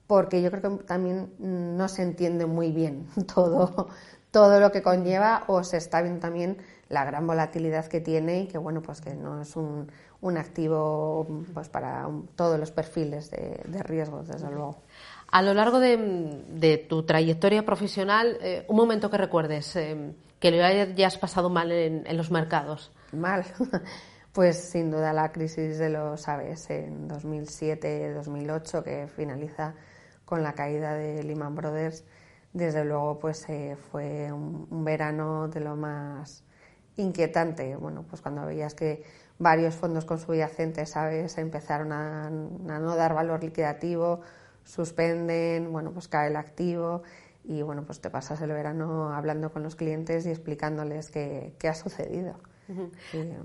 [0.07, 3.89] porque yo creo que también no se entiende muy bien todo,
[4.31, 8.47] todo lo que conlleva o se está viendo también la gran volatilidad que tiene y
[8.47, 9.91] que bueno pues que no es un,
[10.21, 14.83] un activo pues para todos los perfiles de, de, riesgos desde luego.
[15.31, 20.63] A lo largo de, tu trayectoria profesional, eh, un momento que recuerdes eh, que lo
[20.63, 22.93] hayas pasado mal en, en los mercados.
[23.13, 23.45] Mal.
[24.35, 29.77] Pues sin duda la crisis de los aves en 2007-2008 que finaliza
[30.35, 32.03] con la caída de Lehman Brothers,
[32.53, 36.43] desde luego pues eh, fue un, verano de lo más
[36.97, 37.77] inquietante.
[37.77, 39.05] Bueno, pues cuando veías que
[39.39, 44.23] varios fondos con subyacentes, ¿sabes?, empezaron a, no dar valor liquidativo,
[44.65, 47.05] suspenden, bueno, pues cae el activo
[47.45, 51.75] y bueno, pues te pasas el verano hablando con los clientes y explicándoles qué, ha
[51.75, 52.41] sucedido.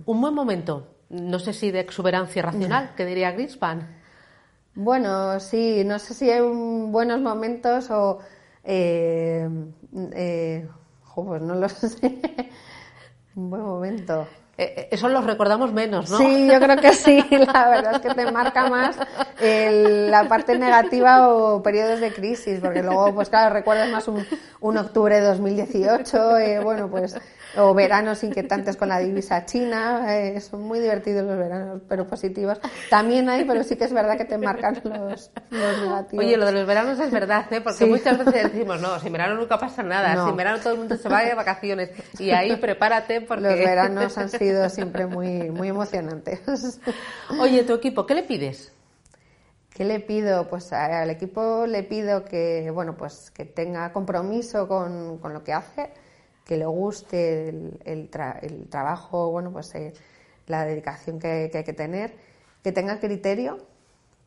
[0.07, 3.98] Un buen momento, no sé si de exuberancia racional, que diría Greenspan.
[4.81, 8.19] Bueno, sí, no sé si hay buenos momentos o...
[8.63, 9.49] Eh,
[10.13, 10.67] eh,
[11.15, 12.21] pues no lo sé.
[13.35, 14.27] un buen momento.
[14.61, 16.17] Eh, eso los recordamos menos, ¿no?
[16.17, 17.23] Sí, yo creo que sí.
[17.31, 18.97] La verdad es que te marca más
[19.39, 24.25] la parte negativa o periodos de crisis, porque luego, pues claro, recuerdas más un,
[24.59, 27.15] un octubre de 2018, eh, bueno, pues
[27.57, 32.59] o veranos inquietantes con la divisa china, eh, son muy divertidos los veranos, pero positivos.
[32.89, 36.25] También hay, pero sí que es verdad que te marcan los, negativos.
[36.25, 37.61] Oye, lo de los veranos es verdad, ¿eh?
[37.61, 40.95] porque muchas veces decimos, no, sin verano nunca pasa nada, sin verano todo el mundo
[40.97, 43.43] se va de vacaciones, y ahí prepárate porque...
[43.43, 46.39] Los veranos han sido siempre muy, muy emocionantes.
[47.39, 48.71] Oye, tu equipo, ¿qué le pides?
[49.69, 50.49] ¿Qué le pido?
[50.49, 55.53] Pues al equipo le pido que, bueno, pues que tenga compromiso con, con lo que
[55.53, 55.91] hace,
[56.45, 58.09] que le guste el, el,
[58.69, 59.93] trabajo, bueno, pues eh,
[60.47, 62.29] la dedicación que, hay que tener
[62.63, 63.57] que tenga criterio,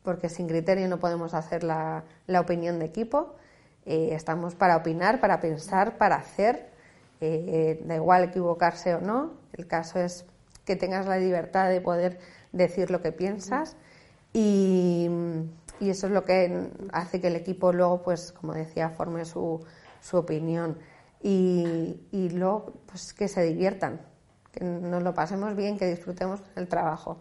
[0.03, 2.03] porque sin criterio no podemos hacer la,
[2.39, 3.35] opinión de equipo.
[3.85, 6.72] Eh, estamos para opinar, para pensar, para hacer.
[7.21, 9.33] Eh, da igual equivocarse o no.
[9.53, 10.25] El caso es
[10.65, 12.19] que tengas la libertad de poder
[12.51, 13.75] decir lo que piensas
[14.31, 15.09] y,
[15.79, 19.65] eso es lo que hace que el equipo luego, pues como decía, forme su,
[20.01, 20.77] su opinión
[21.21, 23.99] y, y luego pues que se diviertan,
[24.51, 27.19] que nos lo pasemos bien, que disfrutemos el trabajo.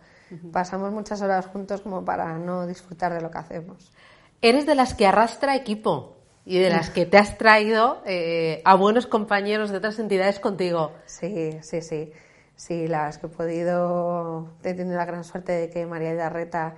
[0.51, 3.93] Pasamos muchas horas juntos como para no disfrutar de lo que hacemos.
[4.41, 8.75] Eres de las que arrastra equipo y de las que te has traído eh, a
[8.75, 10.93] buenos compañeros de otras entidades contigo.
[11.07, 12.13] Sí, sí, sí.
[12.57, 16.75] Sí, las que he podido, he tenido la gran suerte de que María Darreta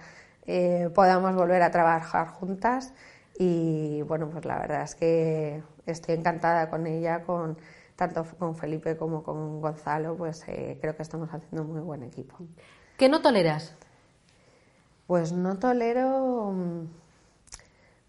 [0.47, 2.95] eh, podamos volver a trabajar juntas
[3.39, 7.59] y bueno, pues la verdad es que estoy encantada con ella, con
[7.97, 12.37] tanto con Felipe como con Gonzalo, pues eh, creo que estamos haciendo muy buen equipo.
[12.97, 13.75] ¿Qué no toleras?
[15.07, 16.87] Pues no tolero mm,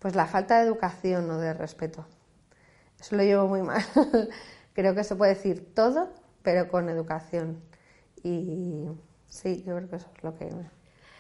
[0.06, 2.06] pues la falta de educación o de respeto.
[3.00, 3.84] Eso lo llevo muy mal.
[4.74, 6.14] creo que se puede decir todo,
[6.44, 7.60] pero con educación.
[8.22, 8.86] Y
[9.30, 10.48] sí, yo creo que eso es lo que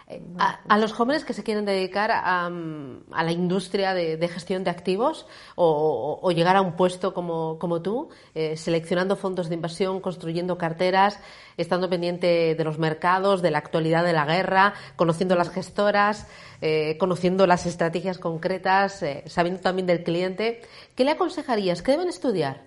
[0.08, 5.26] eh, a, los jóvenes que se quieren dedicar a, la industria de, gestión de activos
[5.56, 11.20] o, llegar a un puesto como, tú, eh, seleccionando fondos de inversión, construyendo carteras,
[11.58, 16.28] estando pendiente de los mercados, de la actualidad de la guerra, conociendo las gestoras,
[16.62, 20.62] eh, conociendo las estrategias concretas, sabiendo también del cliente,
[20.94, 21.82] ¿qué le aconsejarías?
[21.82, 22.62] ¿Qué deben estudiar?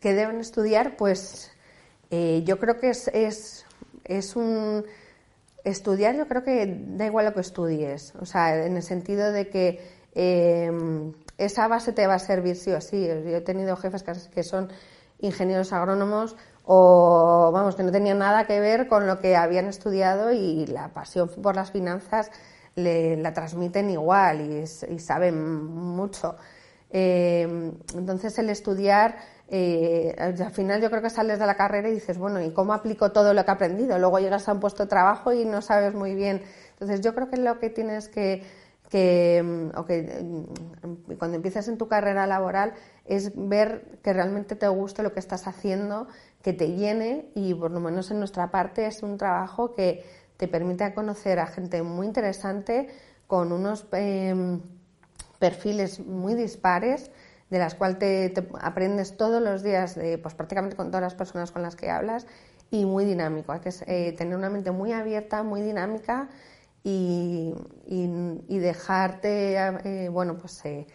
[0.00, 0.96] ¿Qué deben estudiar?
[0.98, 1.50] Pues
[2.10, 3.64] yo creo que es, es,
[4.04, 4.84] es un
[5.64, 9.48] estudiar yo creo que da igual lo que estudies, o sea, en el sentido de
[9.48, 9.80] que
[10.14, 13.06] em, esa base te va a servir sí o sí.
[13.06, 14.68] Yo he tenido jefes que son
[15.20, 20.32] ingenieros agrónomos o, vamos, que no tenían nada que ver con lo que habían estudiado
[20.32, 22.30] y la pasión por las finanzas
[22.74, 26.36] le, la transmiten igual y, saben mucho.
[26.90, 29.16] Em, entonces, el estudiar
[29.52, 32.72] eh, al final yo creo que sales de la carrera y dices, bueno, ¿y cómo
[32.72, 33.98] aplico todo lo que he aprendido?
[33.98, 36.42] Luego llegas a un puesto de trabajo y no sabes muy bien.
[36.72, 38.44] Entonces yo creo que lo que tienes que,
[38.88, 44.54] que, mm, o que mm, cuando empiezas en tu carrera laboral es ver que realmente
[44.54, 46.06] te guste lo que estás haciendo,
[46.42, 50.04] que te llene y por lo menos en nuestra parte es un trabajo que
[50.36, 52.88] te permite conocer a gente muy interesante
[53.26, 54.60] con unos em,
[55.40, 57.10] perfiles muy dispares
[57.50, 61.50] de las cuales te, aprendes todos los días, de, pues prácticamente con todas las personas
[61.50, 62.26] con las que hablas,
[62.70, 63.52] y muy dinámico.
[63.52, 66.28] Hay que eh, tener una mente muy abierta, muy dinámica
[66.84, 67.52] y,
[67.86, 70.86] y, dejarte, eh, bueno, pues eh,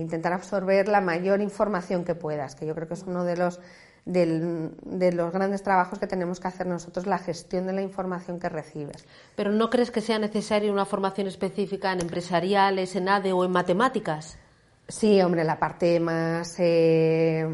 [0.00, 3.60] intentar absorber la mayor información que puedas, que yo creo que es uno de los
[4.08, 8.48] de los grandes trabajos que tenemos que hacer nosotros, la gestión de la información que
[8.48, 9.04] recibes.
[9.36, 13.50] Pero ¿no crees que sea necesaria una formación específica en empresariales, en ADE o en
[13.50, 14.38] matemáticas?
[14.90, 17.46] Sí, hombre, la parte más, eh,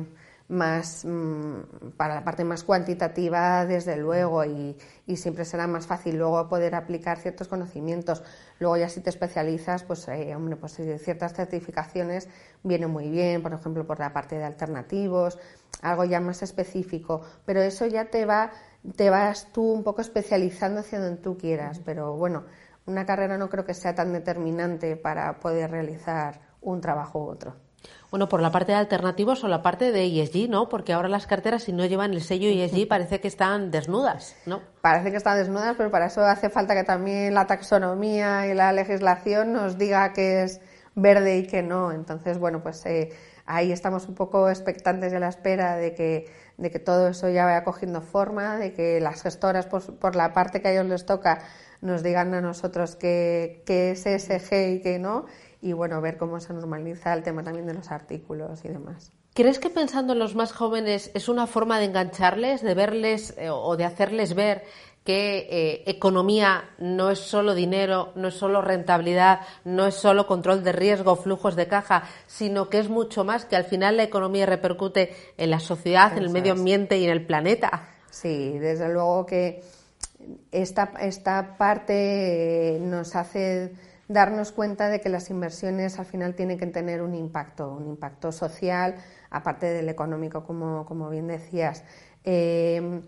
[0.49, 4.77] más mm, para la parte más cuantitativa, desde luego, y,
[5.17, 8.23] siempre será más fácil luego poder aplicar ciertos conocimientos.
[8.61, 12.29] Luego ya si te especializas, pues eh, hombre, pues ciertas certificaciones
[12.63, 15.39] vienen muy bien, por ejemplo, por la parte de alternativos,
[15.83, 18.53] algo ya más específico, pero eso ya te va,
[18.97, 22.45] te vas tú un poco especializando hacia donde tú quieras, pero bueno,
[22.87, 27.55] una carrera no creo que sea tan determinante para poder realizar un trabajo u otro.
[28.11, 30.69] Bueno, por la parte de alternativos o la parte de ESG, ¿no?
[30.69, 34.63] Porque ahora las carteras, si no llevan el sello ESG, parece que están desnudas, ¿no?
[34.81, 38.73] Parece que están desnudas, pero para eso hace falta que también la taxonomía y la
[38.73, 40.61] legislación nos diga que es
[40.95, 41.93] verde y que no.
[41.93, 43.11] Entonces, bueno, pues eh,
[43.47, 47.29] ahí estamos un poco expectantes y a la espera de que, de que todo eso
[47.29, 50.87] ya vaya cogiendo forma, de que las gestoras, por, por la parte que a ellos
[50.87, 51.41] les toca,
[51.81, 55.27] nos digan a nosotros qué es ESG y qué no
[55.65, 59.11] y bueno, ver cómo se normaliza el tema también de los artículos y demás.
[59.33, 63.49] ¿Crees que pensando en los más jóvenes es una forma de engancharles, de verles eh,
[63.49, 64.65] o de hacerles ver
[65.05, 70.63] que eh, economía no es solo dinero, no es solo rentabilidad, no es solo control
[70.65, 74.45] de riesgo, flujos de caja, sino que es mucho más, que al final la economía
[74.45, 77.89] repercute en la sociedad, en el medio ambiente y en el planeta?
[78.11, 79.63] Sí, desde luego que
[80.53, 83.73] esta, esta parte nos hace
[84.09, 88.33] darnos cuenta de que las inversiones al final tienen que tener un impacto, un impacto
[88.33, 88.97] social,
[89.31, 91.85] aparte del económico, como, como bien decías.
[92.25, 93.01] Eh,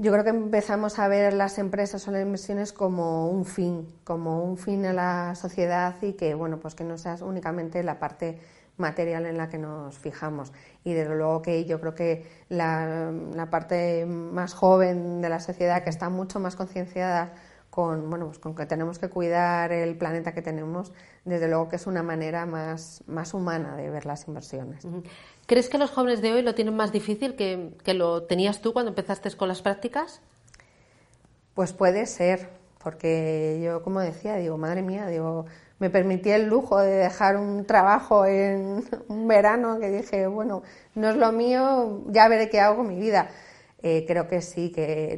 [0.00, 4.44] yo creo que empezamos a ver las empresas o las inversiones como un fin, como
[4.44, 8.38] un fin a la sociedad y que, bueno, pues que no sea únicamente la parte
[8.76, 10.52] material en la que nos fijamos.
[10.84, 15.82] Y desde luego que yo creo que la, la parte más joven de la sociedad,
[15.82, 17.32] que está mucho más concienciada
[17.78, 20.92] con, bueno, pues con que tenemos que cuidar el planeta que tenemos,
[21.24, 24.84] desde luego que es una manera más, más humana de ver las inversiones.
[25.46, 28.72] ¿Crees que los jóvenes de hoy lo tienen más difícil que, que lo tenías tú
[28.72, 30.20] cuando empezaste con las prácticas?
[31.54, 32.48] Pues puede ser,
[32.82, 35.46] porque yo, como decía, digo, madre mía, digo,
[35.78, 40.64] me permití el lujo de dejar un trabajo en un verano que dije, bueno,
[40.96, 43.30] no es lo mío, ya veré qué hago con mi vida.
[43.80, 45.14] Eh, creo que sí, que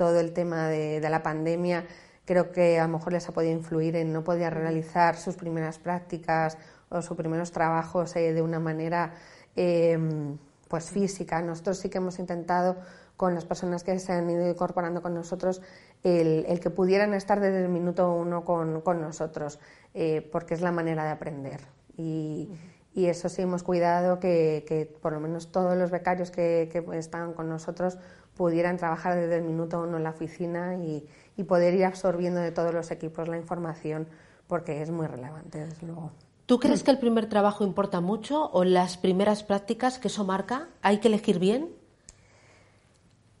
[0.00, 1.84] todo el tema de, la pandemia
[2.24, 5.78] creo que a lo mejor les ha podido influir en no poder realizar sus primeras
[5.78, 6.56] prácticas
[6.88, 9.12] o sus primeros trabajos eh, de una manera
[9.56, 10.38] em,
[10.68, 11.42] pues física.
[11.42, 12.78] Nosotros sí que hemos intentado
[13.18, 15.60] con las personas que se han ido incorporando con nosotros
[16.02, 19.60] el, que pudieran estar desde el minuto uno con, nosotros,
[19.92, 21.60] eh, porque es la manera de aprender.
[21.98, 22.48] Y,
[22.94, 27.48] eso sí hemos cuidado que, por lo menos todos los becarios que, que estaban con
[27.48, 27.98] nosotros
[28.40, 31.06] pudieran trabajar desde el minuto uno en la oficina y,
[31.46, 34.08] poder ir absorbiendo de todos los equipos la información,
[34.46, 36.10] porque es muy relevante, desde luego.
[36.46, 40.68] ¿Tú crees que el primer trabajo importa mucho o las primeras prácticas que eso marca?
[40.80, 41.68] ¿Hay que elegir bien?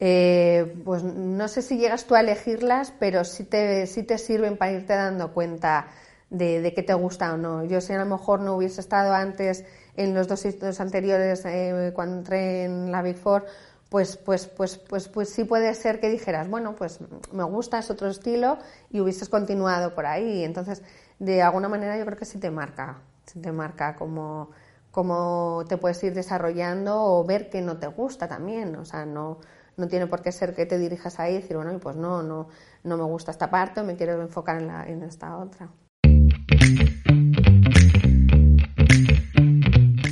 [0.00, 4.58] Eh, pues no sé si llegas tú a elegirlas, pero sí te, sí te sirven
[4.58, 5.88] para irte dando cuenta
[6.28, 7.64] de, de qué te gusta o no.
[7.64, 9.64] Yo si a lo mejor no hubiese estado antes
[9.96, 13.44] en los dos sitios anteriores eh, cuando entré en la Big Four,
[13.90, 17.00] pues, pues, pues, pues, pues sí puede ser que dijeras, bueno, pues
[17.32, 18.58] me gusta, es otro estilo
[18.90, 20.44] y hubieses continuado por ahí.
[20.44, 20.82] Entonces,
[21.18, 24.50] de alguna manera yo creo que sí te marca, sí te marca como
[24.92, 28.76] cómo te puedes ir desarrollando o ver que no te gusta también.
[28.76, 29.38] O sea, no,
[29.76, 32.48] no tiene por qué ser que te dirijas ahí y decir, bueno, pues no, no,
[32.84, 35.70] no me gusta esta parte o me quiero enfocar en, la, en esta otra.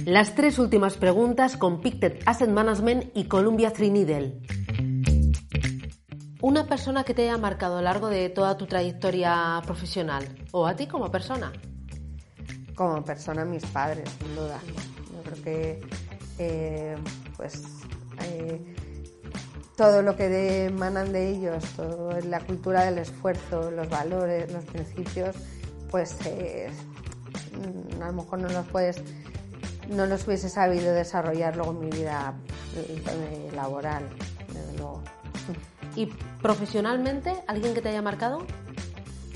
[0.09, 4.41] Las tres últimas preguntas con Pictet Asset Management y Columbia Needle.
[6.41, 10.67] Una persona que te haya marcado a lo largo de toda tu trayectoria profesional o
[10.67, 11.53] a ti como persona.
[12.75, 14.59] Como persona, mis padres, sin duda.
[15.13, 15.81] Yo creo que,
[16.39, 16.97] eh,
[17.37, 17.65] pues,
[18.23, 18.63] eh,
[19.77, 21.63] todo lo que emanan de ellos,
[22.25, 25.37] la cultura del esfuerzo, los valores, los principios,
[25.91, 26.71] pues eh,
[28.01, 29.03] a lo mejor no los puedes
[29.89, 32.35] no los hubiese sabido desarrollar luego en mi vida
[32.77, 34.09] eh, laboral,
[34.53, 35.03] desde luego.
[35.97, 36.07] ¿Y
[36.43, 38.45] profesionalmente, alguien que te haya marcado?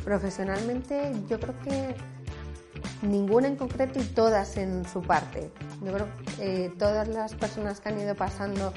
[0.05, 1.95] Profesionalmente, yo creo que
[3.03, 5.51] ninguna en concreto y todas en su parte.
[5.85, 8.73] Yo creo que eh, todas las personas que han ido pasando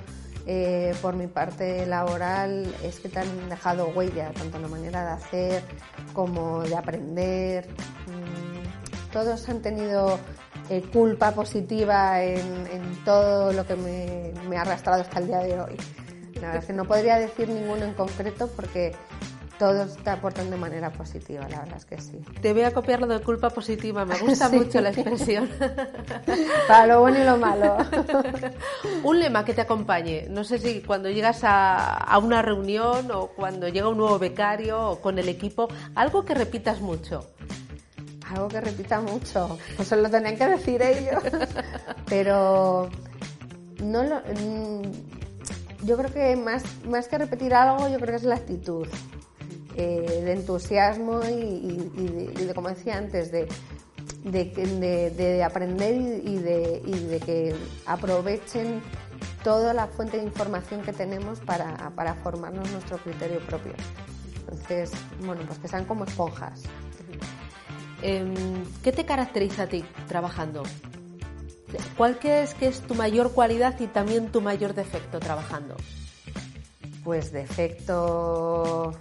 [0.47, 5.05] eh, por mi parte laboral es que te han dejado huella, tanto en la manera
[5.05, 5.63] de hacer
[6.13, 7.67] como de aprender.
[8.07, 10.19] Mm, todos han tenido
[10.70, 15.78] eh, culpa positiva en, todo lo que me, ha arrastrado hasta el día de hoy.
[16.36, 18.95] La verdad es que no podría decir ninguno en concreto porque
[19.59, 22.20] todos te aportan de manera positiva, la verdad es que sí.
[22.41, 25.49] Te voy a copiar lo de culpa positiva, me gusta mucho la expresión.
[26.68, 27.78] Para lo bueno y lo malo.
[29.03, 33.28] un lema que te acompañe, no sé si cuando llegas a, a, una reunión o
[33.28, 37.28] cuando llega un nuevo becario o con el equipo, algo que repitas mucho
[38.30, 41.23] algo que repita mucho, pues se lo tenían que decir ellos,
[42.09, 42.89] pero
[43.84, 44.82] no lo, mm,
[45.86, 48.88] yo creo que más, más que repetir algo, yo creo que es la actitud
[49.76, 53.47] eh, de entusiasmo y, de, como decía antes, de,
[54.23, 57.55] de, aprender y, de, y de que
[57.86, 58.82] aprovechen
[59.43, 63.73] toda la fuente de información que tenemos para, para formarnos nuestro criterio propio.
[64.39, 64.91] Entonces,
[65.23, 66.63] bueno, pues que sean como esponjas.
[68.08, 68.36] Em,
[68.84, 70.62] ¿Qué te caracteriza a ti trabajando?
[71.97, 75.76] ¿Cuál crees que es tu mayor cualidad y también tu mayor defecto trabajando?
[77.03, 78.91] Pues defecto,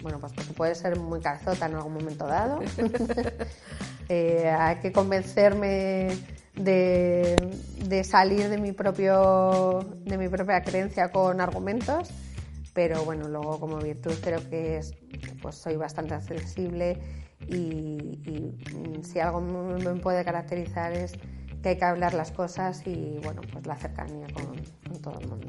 [0.00, 2.60] bueno, pues porque puede ser muy calzota en algún momento dado.
[4.10, 6.08] Eh, hay que convencerme
[6.56, 12.10] de, salir de mi propio, de mi propia creencia con argumentos,
[12.74, 14.92] pero bueno, luego como virtud creo que es,
[15.40, 16.98] pues soy bastante accesible
[17.48, 18.54] y,
[19.02, 21.12] si algo me puede caracterizar es
[21.62, 25.46] que hay que hablar las cosas y bueno, pues la cercanía con, todo el mundo.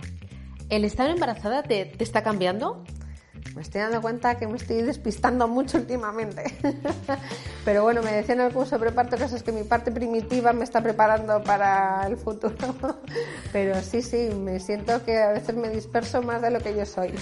[0.69, 2.83] ¿El estar embarazada te, te está cambiando?
[3.55, 6.43] Me estoy dando cuenta que me estoy despistando mucho últimamente.
[7.65, 10.63] Pero bueno, me decía en el curso preparto que es que mi parte primitiva me
[10.63, 12.55] está preparando para el futuro.
[13.53, 16.85] Pero sí, sí, me siento que a veces me disperso más de lo que yo
[16.85, 17.15] soy.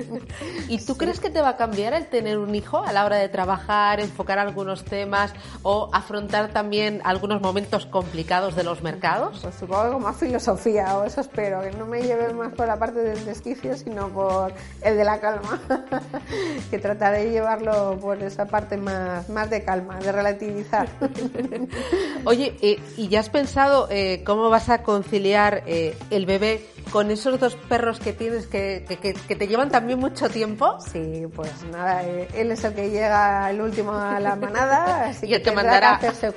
[0.68, 3.16] ¿Y tú crees que te va a cambiar el tener un hijo a la hora
[3.16, 9.40] de trabajar, enfocar algunos temas o afrontar también algunos momentos complicados de los mercados?
[9.42, 12.78] Pues supongo que más filosofía, o eso espero, que no me lleve más por la
[12.78, 14.52] parte del desquicio, sino por
[14.82, 15.60] el de la calma.
[16.70, 20.88] que trataré de llevarlo por esa parte más, más de calma, de relativizar.
[22.24, 27.10] Oye, eh, ¿y ya has pensado eh, cómo vas a conciliar eh, el bebé con
[27.10, 30.78] esos dos perros que tienes que, que, te llevan también mucho tiempo?
[30.92, 35.34] Sí, pues nada, él es el que llega el último a la manada, así y
[35.34, 36.32] el que, mandará hacerse,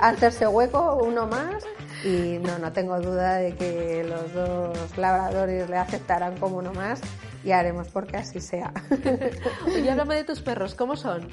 [0.00, 1.64] hacerse hueco, uno más
[2.04, 7.00] y no, no tengo duda de que los dos labradores le aceptarán como uno más
[7.44, 8.72] y haremos porque así sea.
[9.84, 11.28] Y háblame de tus perros, ¿cómo son?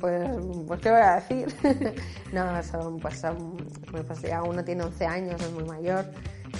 [0.00, 0.28] Pues,
[0.66, 1.54] pues qué voy a decir.
[2.32, 3.56] no, son, pues son,
[3.90, 6.06] pues ya uno tiene 11 años, es muy mayor,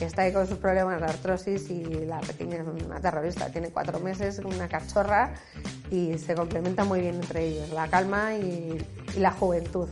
[0.01, 3.99] está ahí con sus problemas de artrosis y la pequeña es una terrorista, tiene cuatro
[4.01, 5.34] meses, una cachorra
[5.90, 8.78] y se complementa muy bien entre ellos, la calma y
[9.16, 9.88] la juventud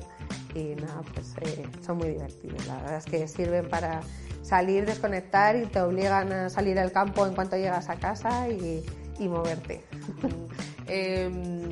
[0.55, 2.67] y nada, pues eh, son muy divertidos.
[2.67, 4.01] La verdad es que sirven para
[4.43, 8.85] salir, desconectar y te obligan a salir al campo en cuanto llegas a casa y,
[9.21, 9.85] moverte.
[10.93, 11.71] Em,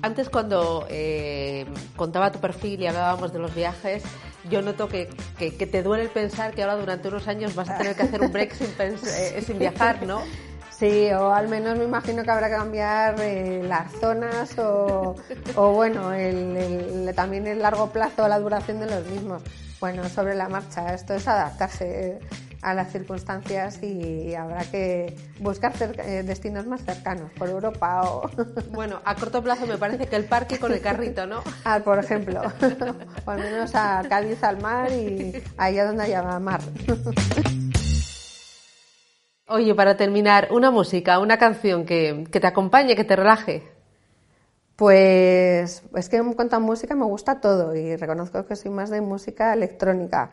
[0.00, 4.02] antes cuando eh, contaba tu perfil y hablábamos de los viajes,
[4.48, 7.76] yo noto que, que, te duele el pensar que ahora durante unos años vas a
[7.76, 10.22] tener que hacer un break sin, eh, sin viajar, ¿no?
[10.78, 15.14] Sí, o al menos me imagino que habrá que cambiar eh, las zonas o,
[15.54, 19.42] bueno, el, también el largo plazo, la duración de los mismos.
[19.80, 22.18] Bueno, sobre la marcha, esto es adaptarse
[22.64, 28.30] a las circunstancias y habrá que buscar eh, destinos más cercanos, por Europa o...
[28.70, 31.42] Bueno, a corto plazo me parece que el parque con el carrito, ¿no?
[31.64, 32.40] Ah, por ejemplo,
[33.26, 36.60] o al menos a Cádiz al mar y allá donde haya mar.
[39.46, 43.73] Oye, para terminar, una música, una canción que, que te acompañe, que te relaje.
[44.76, 48.90] Pues es que en cuanto a música me gusta todo y reconozco que soy más
[48.90, 50.32] de música electrónica.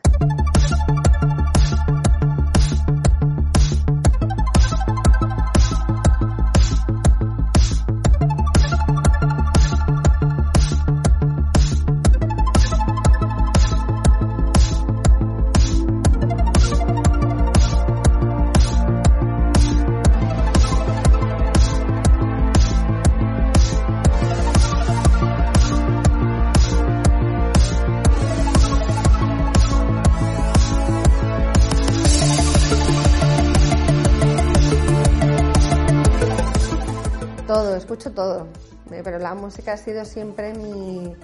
[38.21, 38.47] Todo,
[38.91, 41.15] eh, pero la música ha sido siempre mi,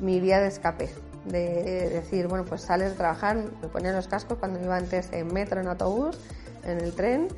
[0.00, 0.88] mi vía de escape.
[1.24, 5.32] De decir, bueno, pues sales de trabajar, me ponía los cascos cuando iba antes en
[5.32, 6.16] metro, en autobús,
[6.64, 7.28] en el tren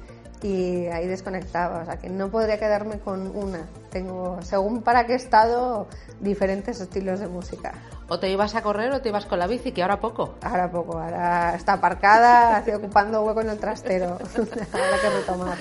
[0.43, 1.81] y ahí desconectaba.
[1.83, 3.67] O sea que no podría quedarme con una.
[3.91, 5.89] Tengo, según para qué estado,
[6.21, 7.73] diferentes estilos de música.
[8.11, 10.37] ¿O te ibas a correr o te ibas con la bici, que ahora poco?
[10.41, 14.17] Ahora poco, ahora está aparcada, así ocupando hueco en el trastero.
[14.73, 15.59] Habrá que retomar.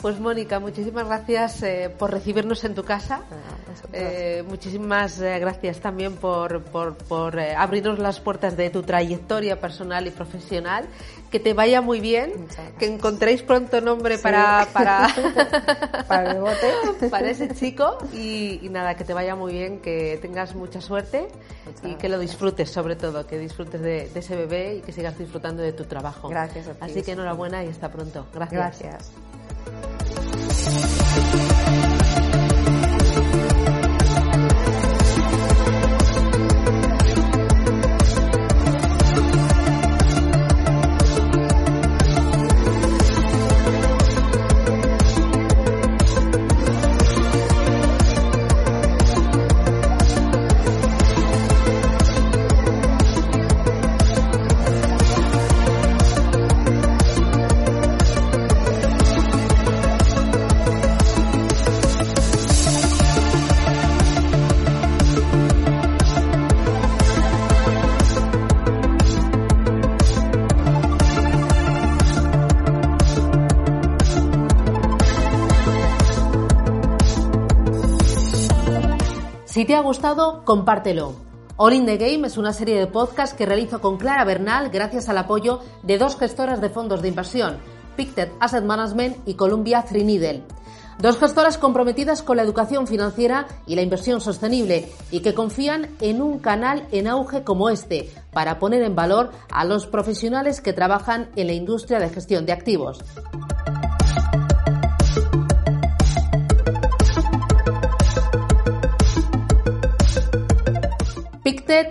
[0.00, 3.22] Pues Mónica, muchísimas gracias eh, por recibirnos en tu casa.
[3.32, 9.60] Ah, eh, muchísimas eh, gracias también por, por, por abrirnos las puertas de tu trayectoria
[9.60, 10.86] personal y profesional.
[11.30, 12.32] Que te vaya muy bien,
[12.78, 15.08] que encontréis pronto nombre para, para,
[16.08, 17.08] para el bote.
[17.10, 21.28] Para ese chico y, y nada, que te vaya muy bien, que tengas mucha suerte
[21.82, 25.62] y que lo disfrutes sobre todo, que disfrutes de, ese bebé y que sigas disfrutando
[25.62, 26.28] de tu trabajo.
[26.28, 26.68] Gracias.
[26.80, 28.26] Así que enhorabuena y hasta pronto.
[28.32, 28.80] Gracias.
[28.80, 29.95] Gracias.
[79.66, 81.14] Te ha gustado, compártelo.
[81.56, 85.08] All in the Game es una serie de podcasts que realizo con Clara Bernal gracias
[85.08, 87.56] al apoyo de dos gestoras de fondos de inversión,
[87.96, 90.44] Pictet Asset Management y Columbia Threadneedle.
[91.00, 96.22] Dos gestoras comprometidas con la educación financiera y la inversión sostenible y que confían en
[96.22, 101.28] un canal en auge como este para poner en valor a los profesionales que trabajan
[101.34, 103.04] en la industria de gestión de activos.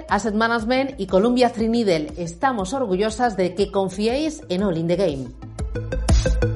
[0.07, 6.54] Asset Management y Columbia Threadneedle estamos orgullosas de que confiéis en All in the Game.